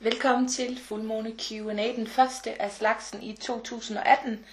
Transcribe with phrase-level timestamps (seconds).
[0.00, 4.44] Velkommen til Fuldmåne Q&A, den første af slagsen i 2018.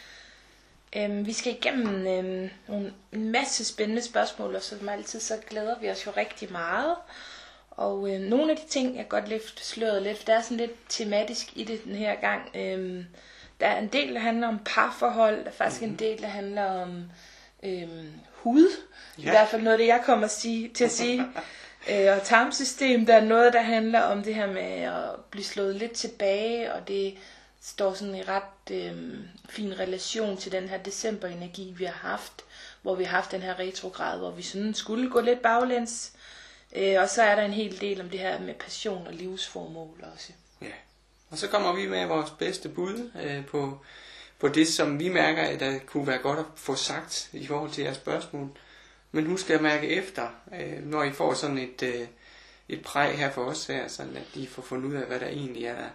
[0.96, 5.80] Øhm, vi skal igennem øhm, nogle, en masse spændende spørgsmål, og som altid så glæder
[5.80, 6.96] vi os jo rigtig meget.
[7.71, 10.58] Og øhm, nogle af de ting, jeg godt løfte sløret lidt, for der er sådan
[10.58, 12.41] lidt tematisk i det den her gang.
[12.55, 13.05] Øhm,
[13.59, 15.93] der er en del, der handler om parforhold, der er faktisk mm-hmm.
[15.93, 17.04] en del, der handler om
[17.64, 18.70] øhm, hud.
[19.18, 19.23] Ja.
[19.23, 21.25] I hvert fald noget af det, jeg kommer at sige, til at sige.
[21.90, 25.76] Øh, og tarmsystem, der er noget, der handler om det her med at blive slået
[25.76, 27.18] lidt tilbage, og det
[27.62, 29.18] står sådan i ret øh,
[29.50, 32.41] fin relation til den her decemberenergi, vi har haft,
[32.81, 36.12] hvor vi har haft den her retrograd, hvor vi sådan skulle gå lidt baglæns.
[36.76, 40.05] Øh, og så er der en hel del om det her med passion og livsformål
[40.13, 40.31] også.
[40.62, 40.76] Ja,
[41.29, 43.79] og så kommer vi med vores bedste bud øh, på,
[44.40, 47.71] på det, som vi mærker, at der kunne være godt at få sagt i forhold
[47.71, 48.49] til jeres spørgsmål.
[49.15, 52.07] Men husk at mærke efter, øh, når I får sådan et, øh,
[52.69, 55.27] et præg her for os her, sådan at I får fundet ud af, hvad der
[55.27, 55.89] egentlig er,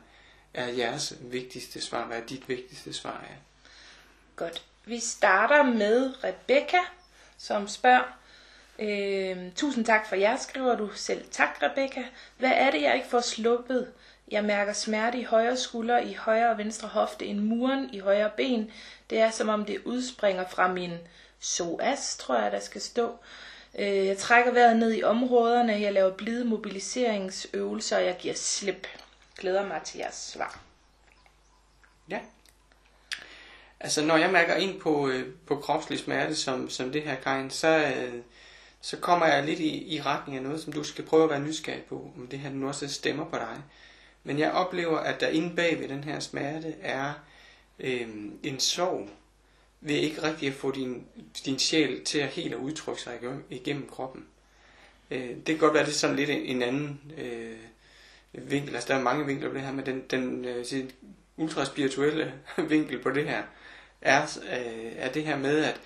[0.55, 3.37] er jeres vigtigste svar, hvad er dit vigtigste svar er.
[4.37, 4.65] Godt.
[4.85, 6.79] Vi starter med Rebecca,
[7.39, 8.19] som spørger,
[8.79, 11.25] øh, tusind tak for jer, skriver du selv.
[11.31, 12.05] Tak, Rebecca.
[12.39, 13.93] Hvad er det, jeg ikke får sluppet?
[14.31, 18.31] Jeg mærker smerte i højre skulder, i højre og venstre hofte, en muren i højre
[18.37, 18.71] ben.
[19.11, 20.99] Det er som om det udspringer fra min
[21.41, 23.19] SOAS, tror jeg, der skal stå.
[23.79, 28.87] Øh, jeg trækker vejret ned i områderne, jeg laver blide mobiliseringsøvelser, og jeg giver slip.
[29.39, 30.61] Glæder mig til jeres svar.
[32.11, 32.19] Ja.
[33.81, 37.51] Altså når jeg mærker ind på, øh, på kropslig smerte som, som det her, Karin,
[37.51, 38.15] så, øh,
[38.81, 41.41] så kommer jeg lidt i, i retning af noget, som du skal prøve at være
[41.41, 43.63] nysgerrig på, om det her nu også stemmer på dig.
[44.25, 47.13] Men jeg oplever, at der inde bag ved den her smerte er
[47.79, 48.09] øh,
[48.43, 49.09] en sorg,
[49.81, 51.07] ved ikke rigtig at få din,
[51.45, 53.19] din sjæl til at helt at udtrykke sig
[53.51, 54.27] igennem kroppen.
[55.11, 57.59] Øh, det kan godt være, det er sådan lidt en anden øh,
[58.33, 58.75] vinkel.
[58.75, 60.65] Altså, der er mange vinkler på det her, men den, den øh,
[61.37, 62.33] ultraspirituelle
[62.69, 63.43] vinkel på det her
[64.01, 65.81] er, øh, er det her med, at,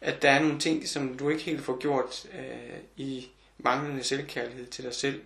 [0.00, 3.28] at der er nogle ting, som du ikke helt får gjort øh, i
[3.58, 5.22] manglende selvkærlighed til dig selv.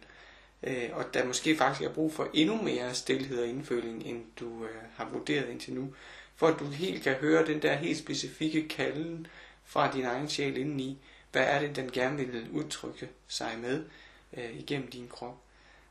[0.63, 4.65] Øh, og der måske faktisk er brug for endnu mere stillhed og indføling, end du
[4.65, 5.95] øh, har vurderet indtil nu
[6.41, 9.27] for at du helt kan høre den der helt specifikke kalden
[9.65, 10.99] fra din egen sjæl indeni.
[11.33, 13.85] Hvad er det, den gerne vil udtrykke sig med
[14.33, 15.37] øh, igennem din krop?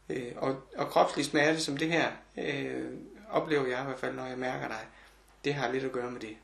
[0.10, 2.92] Øh, og, og kropslig smerte som det her, øh,
[3.30, 4.86] oplever jeg i hvert fald, når jeg mærker dig,
[5.44, 6.38] det har lidt at gøre med det.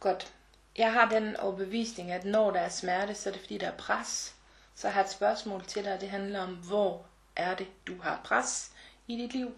[0.00, 0.32] Godt.
[0.78, 3.76] Jeg har den overbevisning, at når der er smerte, så er det fordi, der er
[3.76, 4.34] pres.
[4.74, 7.06] Så jeg har et spørgsmål til dig, det handler om, hvor
[7.36, 8.70] er det, du har pres
[9.06, 9.54] i dit liv?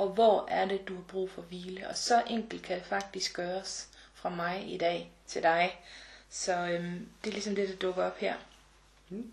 [0.00, 1.88] Og hvor er det, du har brug for hvile.
[1.88, 5.80] Og så enkelt kan det faktisk gøres fra mig i dag til dig.
[6.30, 8.34] Så øhm, det er ligesom det, der dukker op her.
[9.08, 9.32] Mm.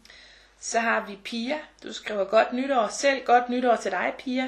[0.59, 1.57] Så har vi Pia.
[1.83, 2.87] Du skriver godt nytår.
[2.87, 4.43] Selv godt nytår til dig, Pia.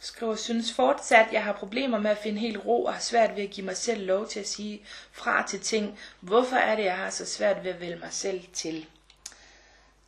[0.00, 3.36] Du skriver, synes fortsat, jeg har problemer med at finde helt ro og har svært
[3.36, 5.98] ved at give mig selv lov til at sige fra til ting.
[6.20, 8.86] Hvorfor er det, jeg har så svært ved at vælge mig selv til?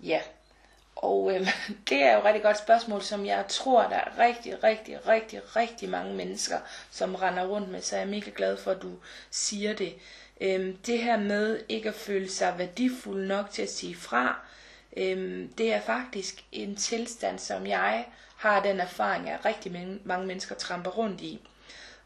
[0.01, 0.21] Ja,
[0.99, 1.49] og øh,
[1.89, 5.57] det er jo et rigtig godt spørgsmål, som jeg tror, der er rigtig, rigtig, rigtig,
[5.57, 6.59] rigtig mange mennesker,
[6.91, 7.83] som render rundt med.
[7.83, 8.93] Så jeg er mega glad for, at du
[9.31, 9.95] siger det.
[10.41, 14.41] Øh, det her med ikke at føle sig værdifuld nok til at sige fra,
[14.97, 18.07] øh, det er faktisk en tilstand, som jeg
[18.37, 21.41] har den erfaring, at rigtig mange mennesker tramper rundt i.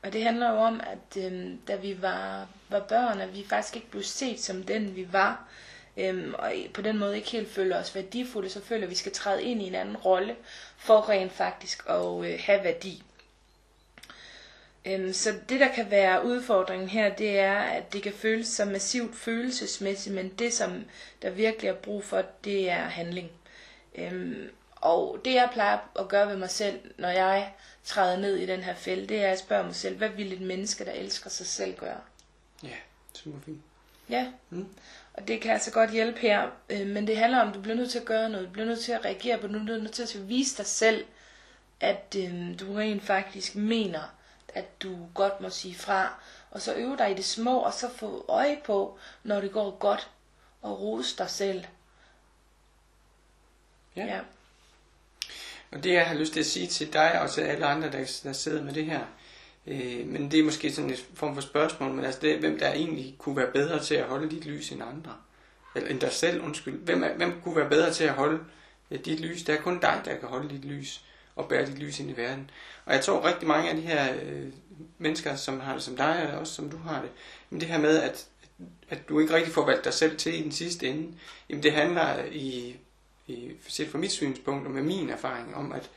[0.03, 3.77] Og det handler jo om, at øh, da vi var, var børn, at vi faktisk
[3.77, 5.49] ikke blev set som den, vi var
[5.97, 8.95] øhm, og på den måde ikke helt føler os værdifulde, så føler vi, at vi
[8.95, 10.37] skal træde ind i en anden rolle,
[10.77, 13.03] for rent faktisk at øh, have værdi.
[14.85, 18.69] Øhm, så det, der kan være udfordringen her, det er, at det kan føles som
[18.69, 20.85] massivt følelsesmæssigt, men det, som
[21.23, 23.31] der virkelig er brug for, det er handling.
[23.95, 27.53] Øhm, og det, jeg plejer at gøre ved mig selv, når jeg
[27.85, 30.41] træder ned i den her fælde, det er at spørge mig selv, hvad vil et
[30.41, 32.01] menneske, der elsker sig selv, gøre?
[32.63, 32.77] Ja,
[33.15, 33.63] super fint.
[34.09, 34.33] Ja.
[34.51, 34.67] Mm.
[35.15, 37.77] Og det kan altså godt hjælpe her, øh, men det handler om, at du bliver
[37.77, 39.93] nødt til at gøre noget, du bliver nødt til at reagere på, du bliver nødt
[39.93, 41.05] til at vise dig selv,
[41.81, 44.15] at øh, du rent faktisk mener,
[44.49, 47.91] at du godt må sige fra, og så øve dig i det små, og så
[47.97, 50.11] få øje på, når det går godt,
[50.63, 51.65] og rose dig selv.
[53.97, 54.05] Ja.
[54.07, 54.21] ja.
[55.73, 58.21] Og det jeg har lyst til at sige til dig og til alle andre, der,
[58.23, 59.07] der sidder med det her,
[59.67, 62.73] Øh, men det er måske sådan en form for spørgsmål, men altså det, hvem der
[62.73, 65.17] egentlig kunne være bedre til at holde dit lys end andre?
[65.75, 66.79] Eller end dig selv, undskyld.
[66.79, 68.41] Hvem, er, hvem kunne være bedre til at holde
[68.91, 69.43] øh, dit lys?
[69.43, 71.05] Det er kun dig, der kan holde dit lys
[71.37, 72.51] og bære dit lys ind i verden.
[72.85, 74.49] Og jeg tror rigtig mange af de her øh,
[74.99, 77.11] mennesker, som har det som dig, og også som du har det,
[77.51, 78.27] men det her med, at,
[78.89, 81.15] at du ikke rigtig får valgt dig selv til i den sidste ende,
[81.49, 82.77] jamen det handler i,
[83.27, 85.91] i set fra mit synspunkt og med min erfaring om, at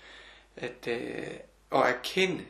[0.57, 1.27] at, øh,
[1.71, 2.43] at erkende,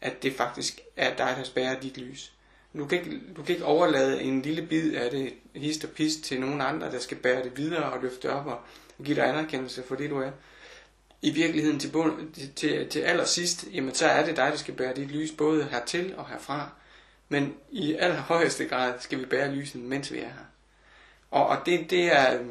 [0.00, 2.32] at det faktisk er dig, der spærer dit lys.
[2.76, 6.24] Du kan, ikke, du kan ikke overlade en lille bid af det hist og pist
[6.24, 8.60] til nogen andre, der skal bære det videre og løfte op og
[9.04, 10.30] give dig anerkendelse for det, du er.
[11.22, 14.74] I virkeligheden til, bund, til, til, til allersidst, jamen så er det dig, der skal
[14.74, 16.70] bære dit lys både hertil og herfra.
[17.28, 20.44] Men i allerhøjeste grad skal vi bære lyset, mens vi er her.
[21.30, 22.46] Og, og det, det, er, øh,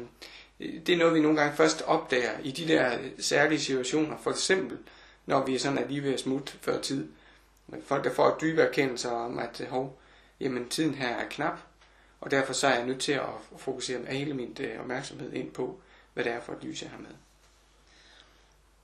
[0.86, 4.16] det er noget, vi nogle gange først opdager i de der særlige situationer.
[4.22, 4.78] For eksempel,
[5.26, 7.08] når vi sådan er lige ved at smutte før tid.
[7.84, 9.98] Folk, der får dybe erkendelser om, at øh, hov,
[10.40, 11.58] jamen tiden her er knap,
[12.20, 15.80] og derfor så er jeg nødt til at fokusere hele min øh, opmærksomhed ind på,
[16.14, 17.10] hvad det er for et lys, jeg har med.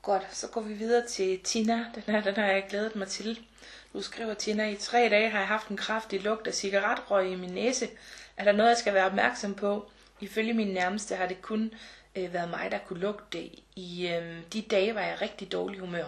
[0.02, 1.86] Godt, så går vi videre til Tina.
[1.94, 3.46] Den her, den har jeg glædet mig til.
[3.92, 7.36] Du skriver, Tina, i tre dage har jeg haft en kraftig lugt af cigaretrøg i
[7.36, 7.88] min næse.
[8.36, 9.90] Er der noget, jeg skal være opmærksom på?
[10.20, 11.74] Ifølge min nærmeste har det kun
[12.16, 13.50] øh, været mig, der kunne lugte det.
[13.76, 16.06] I øh, de dage var jeg rigtig dårlig humør.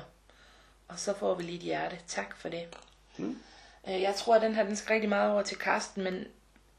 [0.89, 1.99] Og så får vi lige et hjerte.
[2.07, 2.65] Tak for det.
[3.17, 3.39] Mm.
[3.89, 6.15] Øh, jeg tror, at den her den skal rigtig meget over til Karsten, men,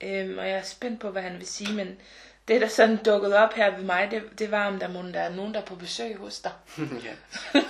[0.01, 1.97] øh, og jeg er spændt på, hvad han vil sige, men
[2.47, 5.19] det, der sådan dukkede op her ved mig, det, det var, om der, må, der
[5.19, 6.51] er nogen, der er på besøg hos dig.
[7.05, 7.61] ja.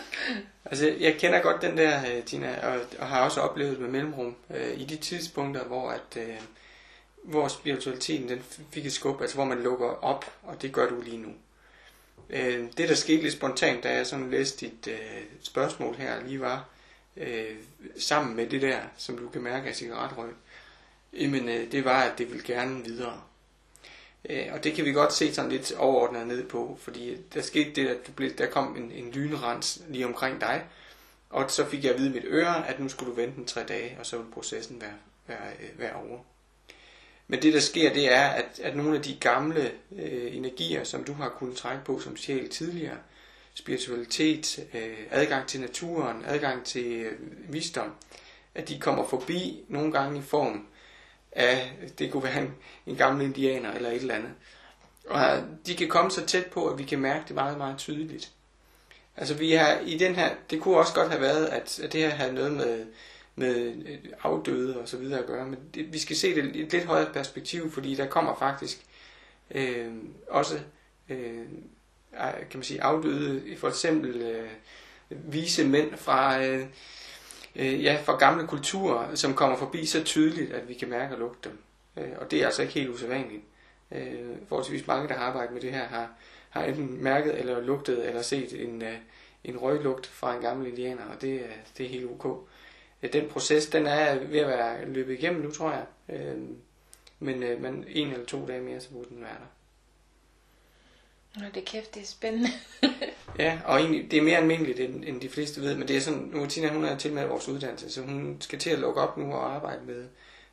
[0.65, 4.35] Altså, jeg kender godt den der, øh, Tina, og, og har også oplevet med mellemrum
[4.49, 6.39] øh, i de tidspunkter, hvor at øh,
[7.23, 11.01] hvor spiritualiteten den fik et skub, altså hvor man lukker op, og det gør du
[11.01, 11.29] lige nu.
[12.29, 16.41] Øh, det, der skete lidt spontant, da jeg sådan læste dit øh, spørgsmål her, lige
[16.41, 16.69] var
[17.17, 17.55] øh,
[17.97, 20.29] sammen med det der, som du kan mærke af cigaretrøg,
[21.13, 23.21] jamen øh, det var, at det ville gerne videre.
[24.29, 27.71] Øh, og det kan vi godt se sådan lidt overordnet ned på, fordi der skete
[27.71, 30.65] det, at du blev, der kom en, en lynrens lige omkring dig,
[31.29, 33.45] og så fik jeg at vide i mit øre, at nu skulle du vente en
[33.45, 34.93] tre dage, og så ville processen være,
[35.27, 36.19] være, øh, være over.
[37.27, 41.03] Men det der sker, det er, at, at nogle af de gamle øh, energier, som
[41.03, 42.97] du har kunnet trække på som sjæl tidligere,
[43.53, 47.13] spiritualitet, øh, adgang til naturen, adgang til øh,
[47.53, 47.91] visdom,
[48.55, 50.67] at de kommer forbi nogle gange i form
[51.31, 52.53] af, det kunne være en,
[52.85, 54.31] en gammel indianer eller et eller andet.
[55.09, 57.77] Og øh, de kan komme så tæt på, at vi kan mærke det meget, meget
[57.77, 58.31] tydeligt.
[59.17, 62.01] Altså vi har i den her, det kunne også godt have været, at, at det
[62.01, 62.85] her havde noget med,
[63.39, 66.61] med øh, afdøde og så videre at gøre, men det, vi skal se det i
[66.61, 68.85] et lidt højere perspektiv, fordi der kommer faktisk
[69.51, 69.93] øh,
[70.27, 70.59] også
[71.09, 71.45] øh,
[72.19, 74.49] kan man sige afdøde, for eksempel øh,
[75.09, 76.65] vise mænd fra øh,
[77.55, 81.19] øh, ja, fra gamle kulturer, som kommer forbi så tydeligt, at vi kan mærke og
[81.19, 81.57] lugte dem.
[81.97, 83.43] Øh, og det er altså ikke helt usædvanligt.
[83.91, 86.09] Øh, forholdsvis mange, der har arbejdet med det her, har,
[86.49, 88.97] har enten mærket eller lugtet eller set en, øh,
[89.43, 92.49] en røglugt fra en gammel indianer, og det, øh, det er helt ok.
[93.03, 95.85] Øh, den proces, den er ved at være løbet igennem nu, tror jeg.
[96.09, 96.37] Øh,
[97.19, 99.47] men, øh, men en eller to dage mere, så burde den være der.
[101.41, 102.49] Nå, det er kæft, det er spændende.
[103.39, 106.01] ja, og egentlig, det er mere almindeligt, end, end de fleste ved, men det er
[106.01, 109.01] sådan, nu Tina, hun er til med vores uddannelse, så hun skal til at lukke
[109.01, 110.07] op nu og arbejde med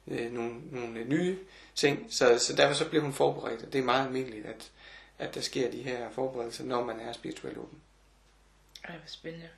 [0.08, 1.38] øh, nogle, nogle nye
[1.74, 4.70] ting, så, så derfor så bliver hun forberedt, og det er meget almindeligt, at,
[5.18, 7.78] at der sker de her forberedelser, når man er spirituelt åben.
[8.84, 9.48] Ej, hvor spændende.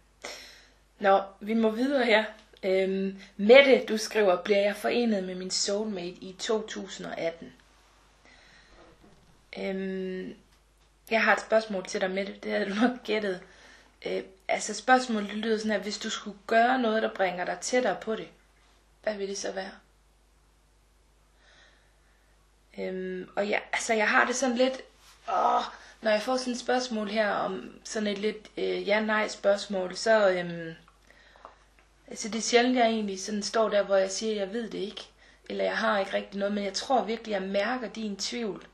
[0.98, 2.24] Nå, vi må videre her.
[2.66, 7.52] Øhm, Mette, du skriver, bliver jeg forenet med min soulmate i 2018?
[9.58, 10.34] Øhm,
[11.10, 12.34] jeg har et spørgsmål til dig, Mette.
[12.42, 13.40] Det havde du nok gættet.
[14.06, 15.78] Øh, altså spørgsmålet lyder sådan her.
[15.78, 18.28] Hvis du skulle gøre noget, der bringer dig tættere på det,
[19.02, 19.72] hvad vil det så være?
[22.78, 24.82] Øhm, og ja, altså jeg har det sådan lidt,
[25.28, 25.62] åh,
[26.02, 30.30] når jeg får sådan et spørgsmål her om sådan et lidt øh, ja-nej spørgsmål, så
[30.30, 30.74] øhm,
[32.08, 34.78] altså det er sjældent, jeg egentlig sådan står der, hvor jeg siger, jeg ved det
[34.78, 35.08] ikke,
[35.48, 38.66] eller jeg har ikke rigtig noget, men jeg tror virkelig, jeg mærker din tvivl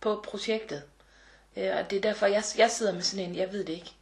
[0.00, 0.82] på projektet.
[1.56, 3.92] Øh, og det er derfor, jeg, jeg sidder med sådan en, jeg ved det ikke.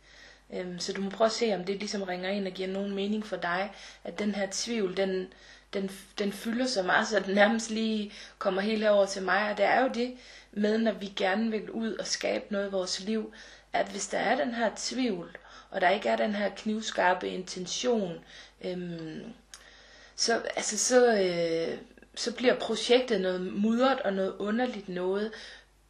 [0.53, 2.95] Øh, så du må prøve at se, om det ligesom ringer ind og giver nogen
[2.95, 3.73] mening for dig,
[4.05, 5.33] at den her tvivl, den,
[5.73, 9.51] den, den fylder så meget, så den nærmest lige kommer helt herover til mig.
[9.51, 10.17] Og det er jo det
[10.53, 13.33] med, når vi gerne vil ud og skabe noget i vores liv,
[13.73, 15.37] at hvis der er den her tvivl,
[15.73, 18.25] og der ikke er den her knivskarpe intention,
[18.65, 19.23] øhm,
[20.17, 21.79] så, altså, så, øh,
[22.15, 25.33] så bliver projektet noget mudret og noget underligt noget,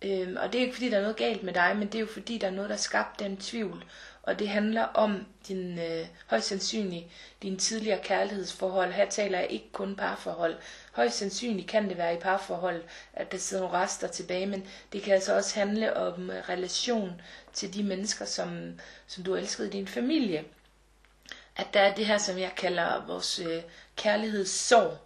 [0.04, 2.00] Øhm, og det er ikke fordi, der er noget galt med dig, men det er
[2.00, 3.84] jo fordi, der er noget, der skabte den tvivl.
[4.22, 7.06] Og det handler om din, øh, højst sandsynligt
[7.42, 8.92] din tidligere kærlighedsforhold.
[8.92, 10.56] Her taler jeg ikke kun parforhold.
[10.92, 15.02] Højst sandsynligt kan det være i parforhold, at der sidder nogle rester tilbage, men det
[15.02, 17.20] kan altså også handle om øh, relation
[17.52, 20.44] til de mennesker, som, som du elskede i din familie.
[21.56, 23.62] At der er det her, som jeg kalder vores øh,
[23.96, 24.98] kærlighedssorg.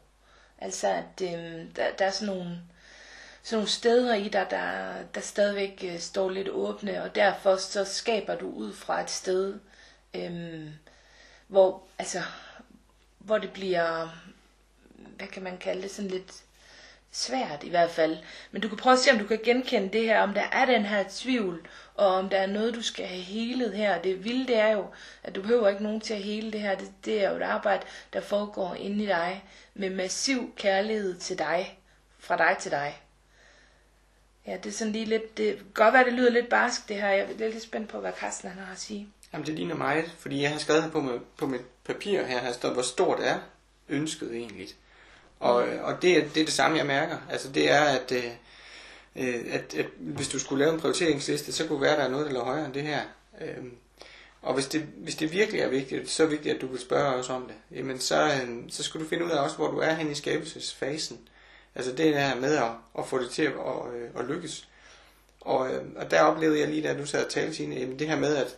[0.59, 2.59] Altså at øh, der, der er sådan nogle
[3.47, 7.85] sådan nogle steder i dig, der, der stadigvæk øh, står lidt åbne, og derfor så
[7.85, 9.59] skaber du ud fra et sted,
[10.15, 10.71] øhm,
[11.47, 12.23] hvor, altså,
[13.19, 14.09] hvor det bliver,
[15.17, 16.33] hvad kan man kalde det, sådan lidt
[17.13, 18.19] svært i hvert fald.
[18.51, 20.65] Men du kan prøve at se, om du kan genkende det her, om der er
[20.65, 24.03] den her tvivl, og om der er noget, du skal have helet her.
[24.03, 24.87] Det vilde det er jo,
[25.23, 26.75] at du behøver ikke nogen til at hele det her.
[26.75, 31.39] Det, det er jo et arbejde, der foregår inde i dig, med massiv kærlighed til
[31.39, 31.79] dig,
[32.19, 33.03] fra dig til dig.
[34.47, 36.97] Ja, det er sådan lige lidt, det kan godt være, det lyder lidt barsk det
[36.97, 37.09] her.
[37.09, 39.09] Jeg er lidt spændt på, hvad Carsten han har at sige.
[39.33, 42.39] Jamen det ligner mig, fordi jeg har skrevet her på, med, på mit papir her,
[42.39, 43.39] har stået, hvor stort er
[43.89, 44.69] ønsket egentlig.
[45.41, 45.85] Og, mm.
[45.85, 47.19] og det, er, det er det samme, jeg mærker.
[47.31, 48.25] Altså det er, at, øh,
[49.17, 52.27] øh, at, at hvis du skulle lave en prioriteringsliste, så kunne være, der er noget,
[52.27, 53.01] der lå højere end det her.
[53.41, 53.65] Øh,
[54.43, 57.31] og hvis det, hvis det virkelig er vigtigt, så vigtigt, at du vil spørge os
[57.31, 59.95] om det, jamen så, øh, så skal du finde ud af også, hvor du er
[59.95, 61.19] hen i skabelsesfasen.
[61.77, 64.69] Altså det der med at, at få det til at, at, øh, at lykkes.
[65.41, 68.17] Og, øh, og der oplevede jeg lige, da du sad og talte, Signe, det her
[68.17, 68.57] med, at,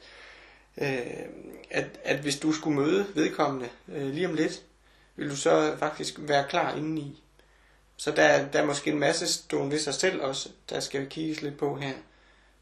[0.76, 1.26] øh,
[1.70, 4.62] at, at hvis du skulle møde vedkommende øh, lige om lidt,
[5.16, 7.22] vil du så faktisk være klar indeni.
[7.96, 11.42] Så der, der er måske en masse stående ved sig selv også, der skal kigges
[11.42, 11.94] lidt på her.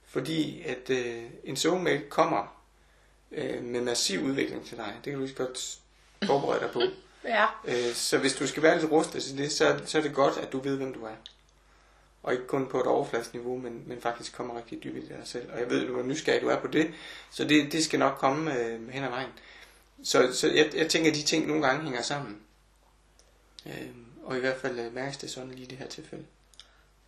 [0.07, 2.63] Fordi at øh, en soulmate kommer
[3.33, 4.93] øh, med massiv udvikling til dig.
[4.97, 5.79] Det kan du lige godt
[6.25, 6.81] forberede dig på.
[7.25, 7.47] Ja.
[7.65, 10.37] Øh, så hvis du skal være lidt rustet til det, så, så er det godt,
[10.37, 11.15] at du ved, hvem du er.
[12.23, 15.21] Og ikke kun på et overfladisk niveau, men, men faktisk kommer rigtig dybt i dig
[15.25, 15.53] selv.
[15.53, 16.91] Og jeg ved, hvor nysgerrig du er på det,
[17.31, 19.31] så det, det skal nok komme øh, hen ad vejen.
[20.03, 22.41] Så, så jeg, jeg tænker, at de ting nogle gange hænger sammen.
[23.67, 23.89] Øh,
[24.25, 26.25] og i hvert fald øh, mærkes det sådan lige i det her tilfælde.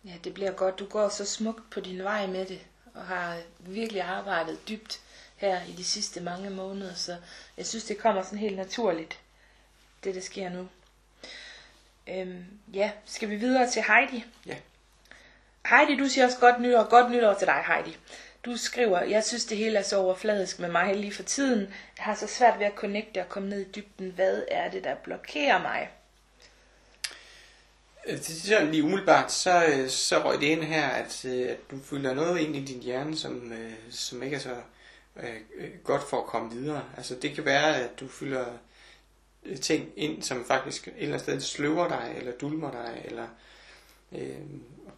[0.05, 0.79] Ja, det bliver godt.
[0.79, 2.59] Du går så smukt på din vej med det,
[2.93, 5.01] og har virkelig arbejdet dybt
[5.35, 7.17] her i de sidste mange måneder, så
[7.57, 9.19] jeg synes, det kommer sådan helt naturligt,
[10.03, 10.67] det der sker nu.
[12.07, 14.25] Øhm, ja, skal vi videre til Heidi?
[14.45, 14.55] Ja.
[15.69, 16.89] Heidi, du siger også godt nytår.
[16.89, 17.97] Godt nytår til dig, Heidi.
[18.45, 21.59] Du skriver, jeg synes det hele er så overfladisk med mig lige for tiden.
[21.97, 24.11] Jeg har så svært ved at connecte og komme ned i dybden.
[24.11, 25.89] Hvad er det, der blokerer mig?
[28.07, 31.49] Øh, det er sådan lige umiddelbart, så, øh, så røg det ind her, at, øh,
[31.49, 33.53] at du føler noget ind i din hjerne, som,
[33.91, 34.55] som ikke er så
[35.15, 36.83] øh, godt for at komme videre.
[36.97, 38.45] Altså det kan være, at du fylder
[39.61, 43.27] ting ind, som faktisk et eller andet sted sløver dig, eller dulmer dig, eller
[44.11, 44.39] øh,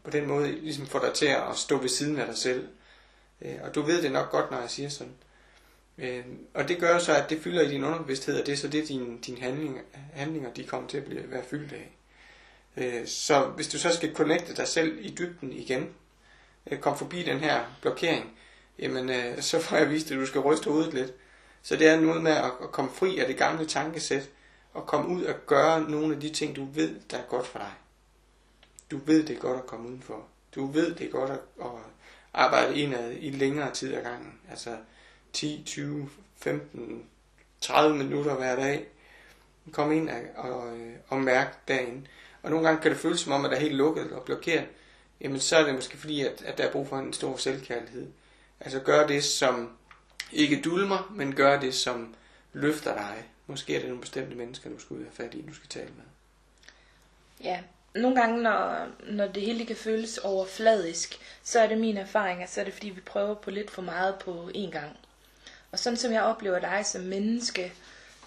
[0.03, 2.67] på den måde ligesom får dig til at stå ved siden af dig selv.
[3.41, 5.13] Øh, og du ved det nok godt, når jeg siger sådan.
[5.97, 8.67] Øh, og det gør så, at det fylder i din underbevidsthed, og det er så
[8.67, 9.79] det, dine din handling,
[10.13, 11.91] handlinger de kommer til at blive, være fyldt af.
[12.77, 15.89] Øh, så hvis du så skal connecte dig selv i dybden igen,
[16.71, 18.31] øh, kom forbi den her blokering,
[18.79, 21.13] jamen øh, så får jeg vist, at du skal ryste hovedet lidt.
[21.63, 24.29] Så det er noget med at, komme fri af det gamle tankesæt,
[24.73, 27.59] og komme ud og gøre nogle af de ting, du ved, der er godt for
[27.59, 27.71] dig.
[28.91, 30.25] Du ved, det er godt at komme udenfor.
[30.55, 31.67] Du ved, det er godt at, at
[32.33, 34.39] arbejde indad i længere tid ad gangen.
[34.49, 34.77] Altså
[35.33, 37.05] 10, 20, 15,
[37.61, 38.87] 30 minutter hver dag.
[39.71, 40.77] Kom ind og, og,
[41.07, 42.07] og mærk dagen.
[42.43, 44.67] Og nogle gange kan det føles som om, at der er helt lukket og blokeret.
[45.21, 48.07] Jamen så er det måske fordi, at, at der er brug for en stor selvkærlighed.
[48.59, 49.69] Altså gør det, som
[50.33, 52.15] ikke dulmer, men gør det, som
[52.53, 53.23] løfter dig.
[53.47, 55.89] Måske er det nogle bestemte mennesker, du skal ud have fat i, du skal tale
[55.97, 56.03] med.
[57.43, 57.59] Ja,
[57.95, 62.51] nogle gange, når, når det hele kan føles overfladisk, så er det min erfaring, at
[62.51, 64.97] så er det fordi, vi prøver på lidt for meget på én gang.
[65.71, 67.73] Og sådan som jeg oplever dig som menneske,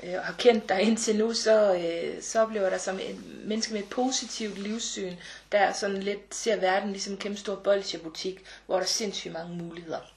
[0.02, 3.44] øh, og har kendt dig indtil nu, så, øh, så oplever jeg dig som et
[3.44, 5.16] menneske med et positivt livssyn,
[5.52, 9.56] der sådan lidt ser verden ligesom en kæmpe stor bolsjebutik, hvor der er sindssygt mange
[9.56, 10.13] muligheder.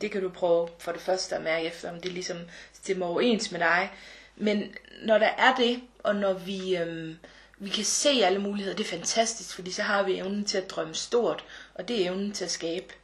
[0.00, 2.38] Det kan du prøve for det første at mærke efter, om det ligesom
[2.72, 3.90] stemmer overens med dig.
[4.36, 7.18] Men når der er det, og når vi, øhm,
[7.58, 10.70] vi kan se alle muligheder, det er fantastisk, fordi så har vi evnen til at
[10.70, 12.94] drømme stort, og det er evnen til at skabe.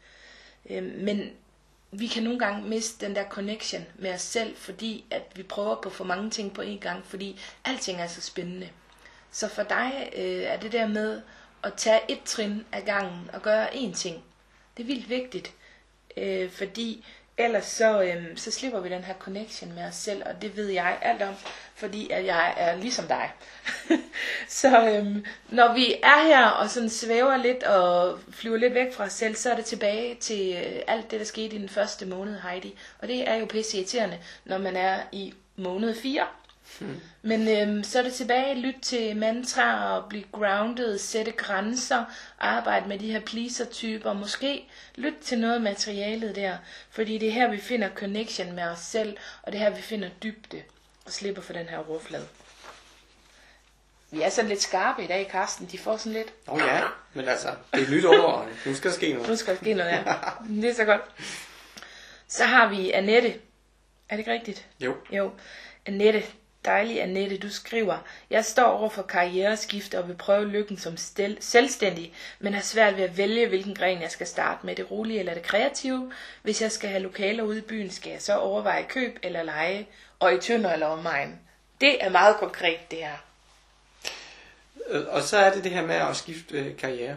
[0.70, 1.30] Øhm, men
[1.90, 5.80] vi kan nogle gange miste den der connection med os selv, fordi at vi prøver
[5.82, 8.68] på for mange ting på en gang, fordi alting er så spændende.
[9.30, 11.22] Så for dig øh, er det der med
[11.62, 14.24] at tage et trin ad gangen og gøre én ting.
[14.76, 15.52] Det er vildt vigtigt,
[16.20, 17.04] øh, fordi
[17.38, 20.68] ellers så, øh, så slipper vi den her connection med os selv, og det ved
[20.68, 21.34] jeg alt om,
[21.74, 23.30] fordi at jeg er ligesom dig.
[24.48, 25.16] så øh,
[25.48, 29.34] når vi er her og sådan svæver lidt og flyver lidt væk fra os selv,
[29.34, 32.74] så er det tilbage til øh, alt det, der skete i den første måned, Heidi.
[32.98, 36.26] Og det er jo pisse irriterende, når man er i måned 4.
[36.80, 37.00] Hmm.
[37.22, 42.04] Men øhm, så er det tilbage, lyt til mantraer og blive grounded, sætte grænser,
[42.38, 46.56] arbejde med de her pleaser-typer, måske lyt til noget af materialet der,
[46.90, 49.82] fordi det er her, vi finder connection med os selv, og det er her, vi
[49.82, 50.62] finder dybde
[51.06, 52.26] og slipper for den her råflade.
[54.10, 55.66] Vi er sådan lidt skarpe i dag, Karsten.
[55.66, 56.28] De får sådan lidt...
[56.48, 56.80] Åh oh, ja,
[57.14, 58.48] men altså, det er nyt år.
[58.66, 59.28] Nu skal der ske noget.
[59.28, 60.04] Nu skal der ske noget, ja.
[60.48, 61.00] Det er så godt.
[62.28, 63.28] Så har vi Annette,
[64.08, 64.66] Er det ikke rigtigt?
[64.80, 64.96] Jo.
[65.12, 65.30] Jo.
[65.86, 66.22] Annette,
[66.68, 67.98] dejlig Annette, du skriver,
[68.30, 72.96] jeg står over for karriereskift og vil prøve lykken som stel- selvstændig, men har svært
[72.96, 76.12] ved at vælge, hvilken gren jeg skal starte med, det rolige eller det kreative.
[76.42, 79.86] Hvis jeg skal have lokaler ude i byen, skal jeg så overveje køb eller leje,
[80.18, 81.38] og i Tønder eller omegn.
[81.80, 83.16] Det er meget konkret, det her.
[84.90, 87.16] Øh, Og så er det det her med at skifte øh, karriere.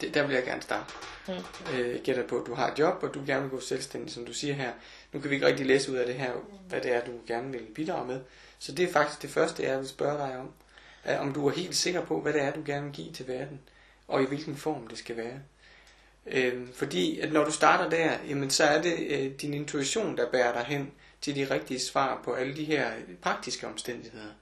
[0.00, 0.92] Det, der vil jeg gerne starte.
[1.28, 1.34] Mm.
[1.74, 4.24] Øh, gætter på, at du har et job, og du gerne vil gå selvstændig, som
[4.26, 4.72] du siger her.
[5.12, 6.32] Nu kan vi ikke rigtig læse ud af det her,
[6.68, 8.20] hvad det er, du gerne vil bidrage med.
[8.58, 10.52] Så det er faktisk det første, jeg vil spørge dig om.
[11.04, 13.28] Er, om du er helt sikker på, hvad det er, du gerne vil give til
[13.28, 13.60] verden,
[14.08, 15.38] og i hvilken form det skal være.
[16.26, 20.30] Øh, fordi at når du starter der, jamen, så er det øh, din intuition, der
[20.30, 24.32] bærer dig hen til de rigtige svar på alle de her praktiske omstændigheder.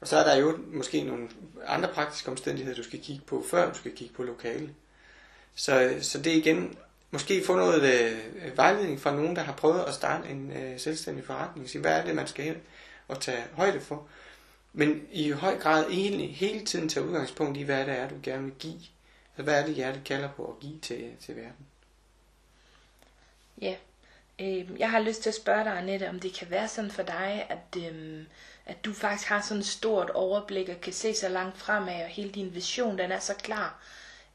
[0.00, 1.28] Og så er der jo måske nogle
[1.66, 4.74] andre praktiske omstændigheder, du skal kigge på, før du skal kigge på lokale.
[5.54, 6.78] Så, så det er igen,
[7.10, 11.24] måske få noget øh, vejledning fra nogen, der har prøvet at starte en øh, selvstændig
[11.24, 11.70] forretning.
[11.70, 12.56] Sige, hvad er det, man skal
[13.08, 14.08] og tage højde for?
[14.72, 18.44] Men i høj grad egentlig hele tiden tage udgangspunkt i, hvad det er, du gerne
[18.44, 18.80] vil give.
[19.36, 21.66] Altså, hvad er det, hjertet kalder på at give til, til verden?
[23.60, 23.74] Ja.
[24.40, 27.02] Øh, jeg har lyst til at spørge dig, Annette, om det kan være sådan for
[27.02, 28.24] dig, at, øh,
[28.66, 32.08] at du faktisk har sådan et stort overblik og kan se så langt fremad, og
[32.08, 33.82] hele din vision, den er så klar,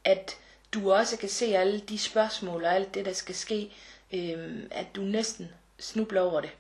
[0.04, 0.38] at
[0.76, 3.72] du også kan se alle de spørgsmål og alt det, der skal ske,
[4.14, 6.52] øh, at du næsten snubler over det.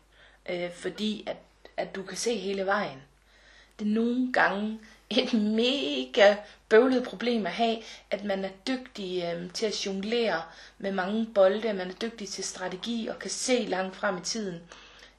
[0.49, 1.37] Øh, fordi at,
[1.77, 3.01] at du kan se hele vejen.
[3.79, 4.79] Det er nogle gange
[5.09, 6.35] et mega
[6.69, 7.77] bøvlet problem at have,
[8.11, 10.41] at man er dygtig øh, til at jonglere
[10.77, 14.61] med mange bolde, man er dygtig til strategi og kan se langt frem i tiden.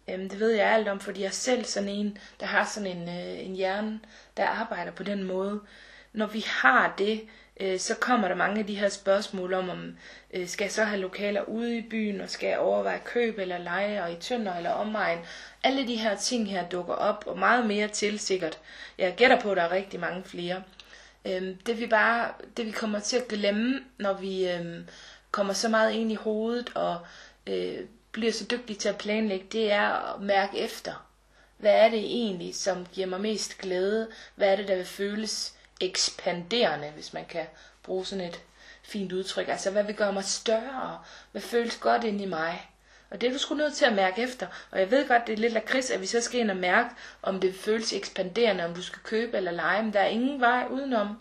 [0.08, 2.96] Øhm, det ved jeg alt om, fordi jeg er selv sådan en, der har sådan
[2.96, 4.00] en, øh, en hjerne,
[4.36, 5.60] der arbejder på den måde.
[6.12, 7.20] Når vi har det,
[7.60, 9.96] øh, så kommer der mange af de her spørgsmål om, om
[10.34, 13.58] øh, skal jeg så have lokaler ude i byen, og skal jeg overveje køb eller
[13.58, 15.18] leje, og i tønder eller omegn.
[15.62, 18.58] Alle de her ting her dukker op, og meget mere til sikkert.
[18.98, 20.62] Jeg gætter på, at der er rigtig mange flere.
[21.26, 24.88] Øhm, det vi bare, det vi kommer til at glemme, når vi øhm,
[25.30, 26.98] kommer så meget ind i hovedet og
[27.46, 27.78] øh,
[28.12, 31.06] bliver så dygtige til at planlægge, det er at mærke efter.
[31.58, 34.08] Hvad er det egentlig, som giver mig mest glæde?
[34.34, 37.46] Hvad er det, der vil føles ekspanderende, hvis man kan
[37.82, 38.42] bruge sådan et
[38.82, 39.48] fint udtryk?
[39.48, 40.98] Altså, hvad vil gøre mig større?
[41.32, 42.70] Hvad føles godt ind i mig?
[43.10, 44.46] Og det er du sgu nødt til at mærke efter.
[44.70, 46.88] Og jeg ved godt, det er lidt lakrids, at vi så skal ind og mærke,
[47.22, 49.82] om det føles ekspanderende, om du skal købe eller lege.
[49.82, 51.20] Men der er ingen vej udenom.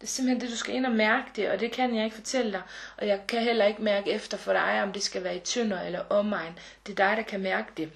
[0.00, 2.16] Det er simpelthen det, du skal ind og mærke det, og det kan jeg ikke
[2.16, 2.62] fortælle dig.
[2.96, 5.80] Og jeg kan heller ikke mærke efter for dig, om det skal være i tynder
[5.82, 6.58] eller omegn.
[6.86, 7.90] Det er dig, der kan mærke det.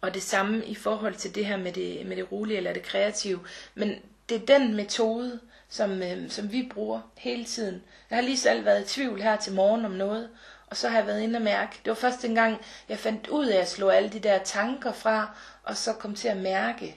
[0.00, 2.82] Og det samme i forhold til det her med det, med det rolige eller det
[2.82, 3.40] kreative.
[3.74, 7.82] Men det er den metode, som, øh, som vi bruger hele tiden.
[8.10, 10.28] Jeg har lige selv været i tvivl her til morgen om noget,
[10.66, 11.80] og så har jeg været inde og mærke.
[11.84, 15.36] Det var første gang, jeg fandt ud af at slå alle de der tanker fra,
[15.62, 16.96] og så kom til at mærke.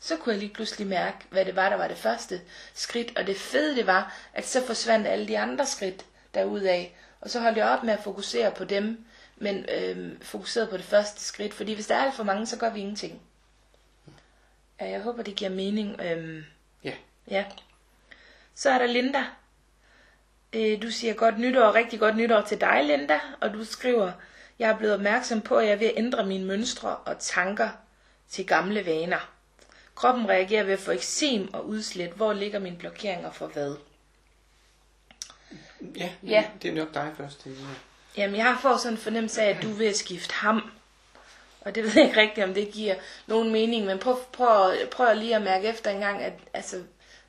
[0.00, 2.40] Så kunne jeg lige pludselig mærke, hvad det var, der var det første
[2.74, 3.18] skridt.
[3.18, 6.94] Og det fede det var, at så forsvandt alle de andre skridt derudaf.
[7.20, 9.04] Og så holdt jeg op med at fokusere på dem,
[9.36, 11.54] men øh, fokuseret på det første skridt.
[11.54, 13.20] Fordi hvis der er alt for mange, så gør vi ingenting.
[14.80, 16.00] Ja, jeg håber, det giver mening.
[16.00, 16.44] Øh,
[17.30, 17.44] Ja.
[18.54, 19.24] Så er der Linda.
[20.52, 23.20] Øh, Du siger godt nytår, rigtig godt nytår til dig, Linda.
[23.40, 24.12] Og du skriver,
[24.58, 27.68] jeg er blevet opmærksom på, at jeg er ved at ændre mine mønstre og tanker
[28.28, 29.30] til gamle vaner.
[29.94, 32.10] Kroppen reagerer ved at få eksem og udslæt.
[32.10, 33.76] Hvor ligger mine blokeringer for hvad?
[35.96, 36.44] Ja, Ja.
[36.62, 37.44] det er nok dig først.
[37.44, 37.56] Det
[38.16, 40.70] Jamen, jeg har fået sådan en fornemmelse af, at du at skifte ham.
[41.60, 42.94] Og det ved jeg ikke rigtigt, om det giver
[43.26, 46.82] nogen mening, men prøv, prøv, prøv lige at mærke efter en gang, at altså,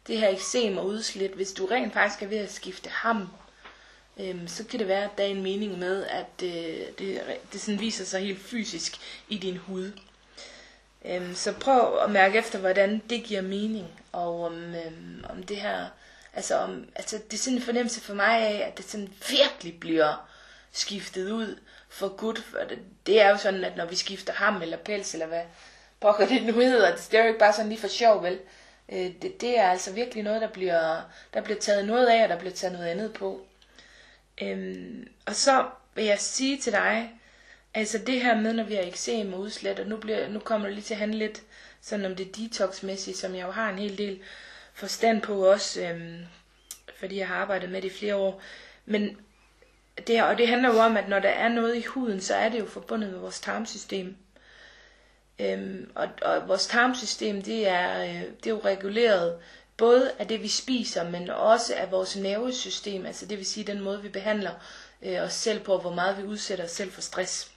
[0.08, 3.30] det her eksem og udslæt, hvis du rent faktisk er ved at skifte ham,
[4.20, 7.22] øhm, så kan det være, at der er en mening med, at øh, det,
[7.54, 8.94] det sådan viser sig helt fysisk
[9.30, 9.92] i din hud.
[11.06, 15.58] Øhm, så prøv at mærke efter, hvordan det giver mening, og om, øhm, om det
[15.58, 15.86] her,
[16.34, 19.80] altså, om, altså det er sådan en fornemmelse for mig af, at det sådan virkelig
[19.80, 20.30] bliver
[20.72, 21.60] skiftet ud
[21.90, 22.40] for godt.
[22.40, 25.44] For det, det er jo sådan, at når vi skifter ham eller pels, eller hvad
[26.00, 28.40] pokker det nu hedder, det er jo ikke bare sådan lige for sjov, vel?
[28.92, 31.02] Øh, det, det er altså virkelig noget, der bliver,
[31.34, 33.46] der bliver taget noget af, og der bliver taget noget andet på.
[34.42, 37.12] Øhm, og så vil jeg sige til dig,
[37.74, 40.68] altså det her med, når vi har eksem og udslæt, og nu, bliver, nu kommer
[40.68, 41.42] det lige til at handle lidt
[41.82, 44.20] sådan om det detoxmæssige, som jeg jo har en hel del
[44.74, 46.18] forstand på også, øhm,
[46.96, 48.42] fordi jeg har arbejdet med det i flere år.
[48.86, 49.18] Men
[50.08, 52.36] det her, og det handler jo om, at når der er noget i huden, så
[52.36, 54.16] er det jo forbundet med vores tarmsystem.
[55.40, 59.40] Øhm, og, og vores tarmsystem, det er, øh, det er jo reguleret
[59.78, 63.82] både af det, vi spiser, men også af vores nervesystem, altså det vil sige den
[63.82, 64.52] måde, vi behandler
[65.02, 67.52] øh, os selv på, og hvor meget vi udsætter os selv for stress.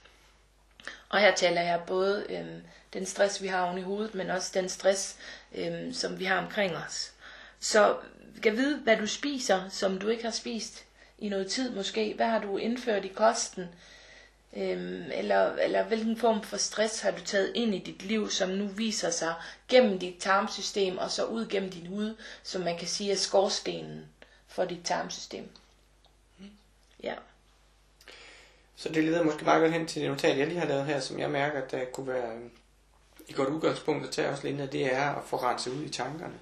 [1.09, 2.45] Og her taler jeg både øh,
[2.93, 5.15] den stress, vi har oven i hovedet, men også den stress,
[5.55, 7.11] øh, som vi har omkring os.
[7.59, 7.97] Så
[8.43, 10.85] kan vide, hvad du spiser, som du ikke har spist
[11.19, 12.13] i noget tid måske.
[12.15, 13.67] Hvad har du indført i kosten?
[14.57, 18.49] Øhm, eller, eller hvilken form for stress har du taget ind i dit liv, som
[18.49, 19.33] nu viser sig
[19.67, 24.05] gennem dit tarmsystem og så ud gennem din hud, som man kan sige er skorstenen
[24.47, 25.49] for dit tarmsystem.
[27.03, 27.15] Ja.
[28.75, 30.99] Så det leder måske meget godt hen til det notat, jeg lige har lavet her,
[30.99, 32.39] som jeg mærker, der kunne være
[33.27, 36.39] et godt udgangspunkt at tage også, Linda, det er at få renset ud i tankerne.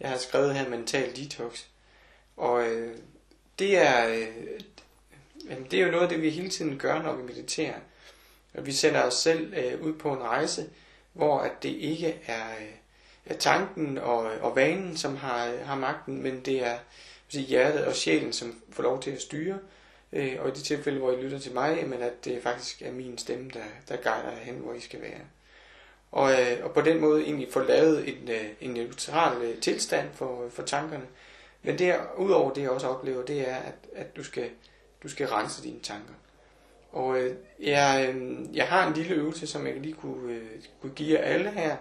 [0.00, 1.64] Jeg har skrevet her mental detox.
[2.36, 2.96] Og øh,
[3.58, 4.60] det er, øh,
[5.50, 7.74] jamen, det er jo noget af det, vi hele tiden gør, når vi mediterer.
[8.54, 10.70] At vi sætter os selv øh, ud på en rejse,
[11.12, 12.72] hvor at det ikke er, øh,
[13.26, 16.78] er tanken og, og vanen, som har, har magten, men det er
[17.28, 19.58] sige, hjertet og sjælen, som får lov til at styre.
[20.12, 22.92] Øh, og i de tilfælde, hvor I lytter til mig, men at det faktisk er
[22.92, 25.20] min stemme, der, der guider jer hen, hvor I skal være.
[26.12, 30.08] Og, øh, og på den måde egentlig få lavet en, øh, en neutral øh, tilstand
[30.14, 31.06] for, for tankerne.
[31.62, 34.50] Men det, udover det, jeg også oplever, det er, at, at du, skal,
[35.04, 36.14] du skal rense dine tanker.
[36.92, 40.42] Og øh, jeg, øh, jeg har en lille øvelse, som jeg lige kunne, øh,
[40.80, 41.76] kunne give jer alle her.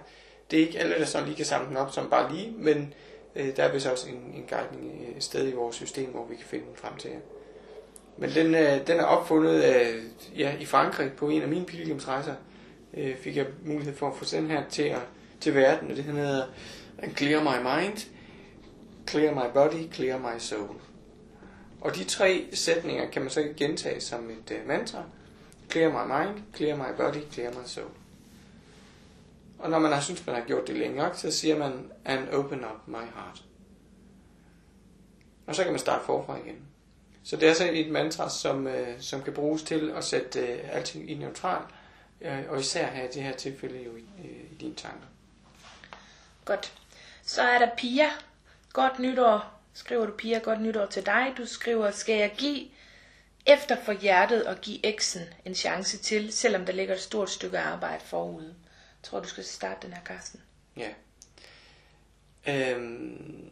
[0.52, 2.94] Det er ikke alle, der så lige kan samle den op som bare lige, men
[3.36, 6.36] øh, der er vist også en, en guidning et sted i vores system, hvor vi
[6.36, 7.20] kan finde den frem til jer.
[8.18, 10.04] Men den, øh, den er opfundet øh,
[10.40, 12.36] ja, i Frankrig på en af mine pilgrimsrejser.
[12.94, 15.02] Øh, fik jeg mulighed for at få den her til, at,
[15.42, 16.46] til verden, og det hedder
[17.18, 17.98] Clear My Mind,
[19.08, 20.76] Clear My Body, Clear My Soul.
[21.84, 25.04] Og de tre sætninger kan man så gentage som et uh, mantra.
[25.72, 27.90] Clear my mind, clear my body, clear my soul.
[29.60, 32.30] Og når man har synes, man har gjort det længe nok, så siger man, and
[32.30, 33.44] open up my heart.
[35.48, 36.56] Og så kan man starte forfra igen.
[37.24, 40.76] Så det er så et mantra, som, uh, som kan bruges til at sætte uh,
[40.76, 41.62] alting i neutral,
[42.22, 45.08] uh, og især her i det her tilfælde jo i, uh, i dine tanker.
[46.46, 46.74] Godt.
[47.24, 48.10] Så er der Pia.
[48.74, 49.53] Godt nytår.
[49.74, 51.34] Skriver du Pia, godt nytår til dig.
[51.38, 52.68] Du skriver, skal jeg give
[53.46, 57.60] efter for hjertet og give eksen en chance til, selvom der ligger et stort stykke
[57.60, 58.46] arbejde forude.
[58.46, 60.42] Jeg tror, du skal starte den her, Karsten.
[60.78, 60.90] Ja.
[62.48, 63.50] Øhm,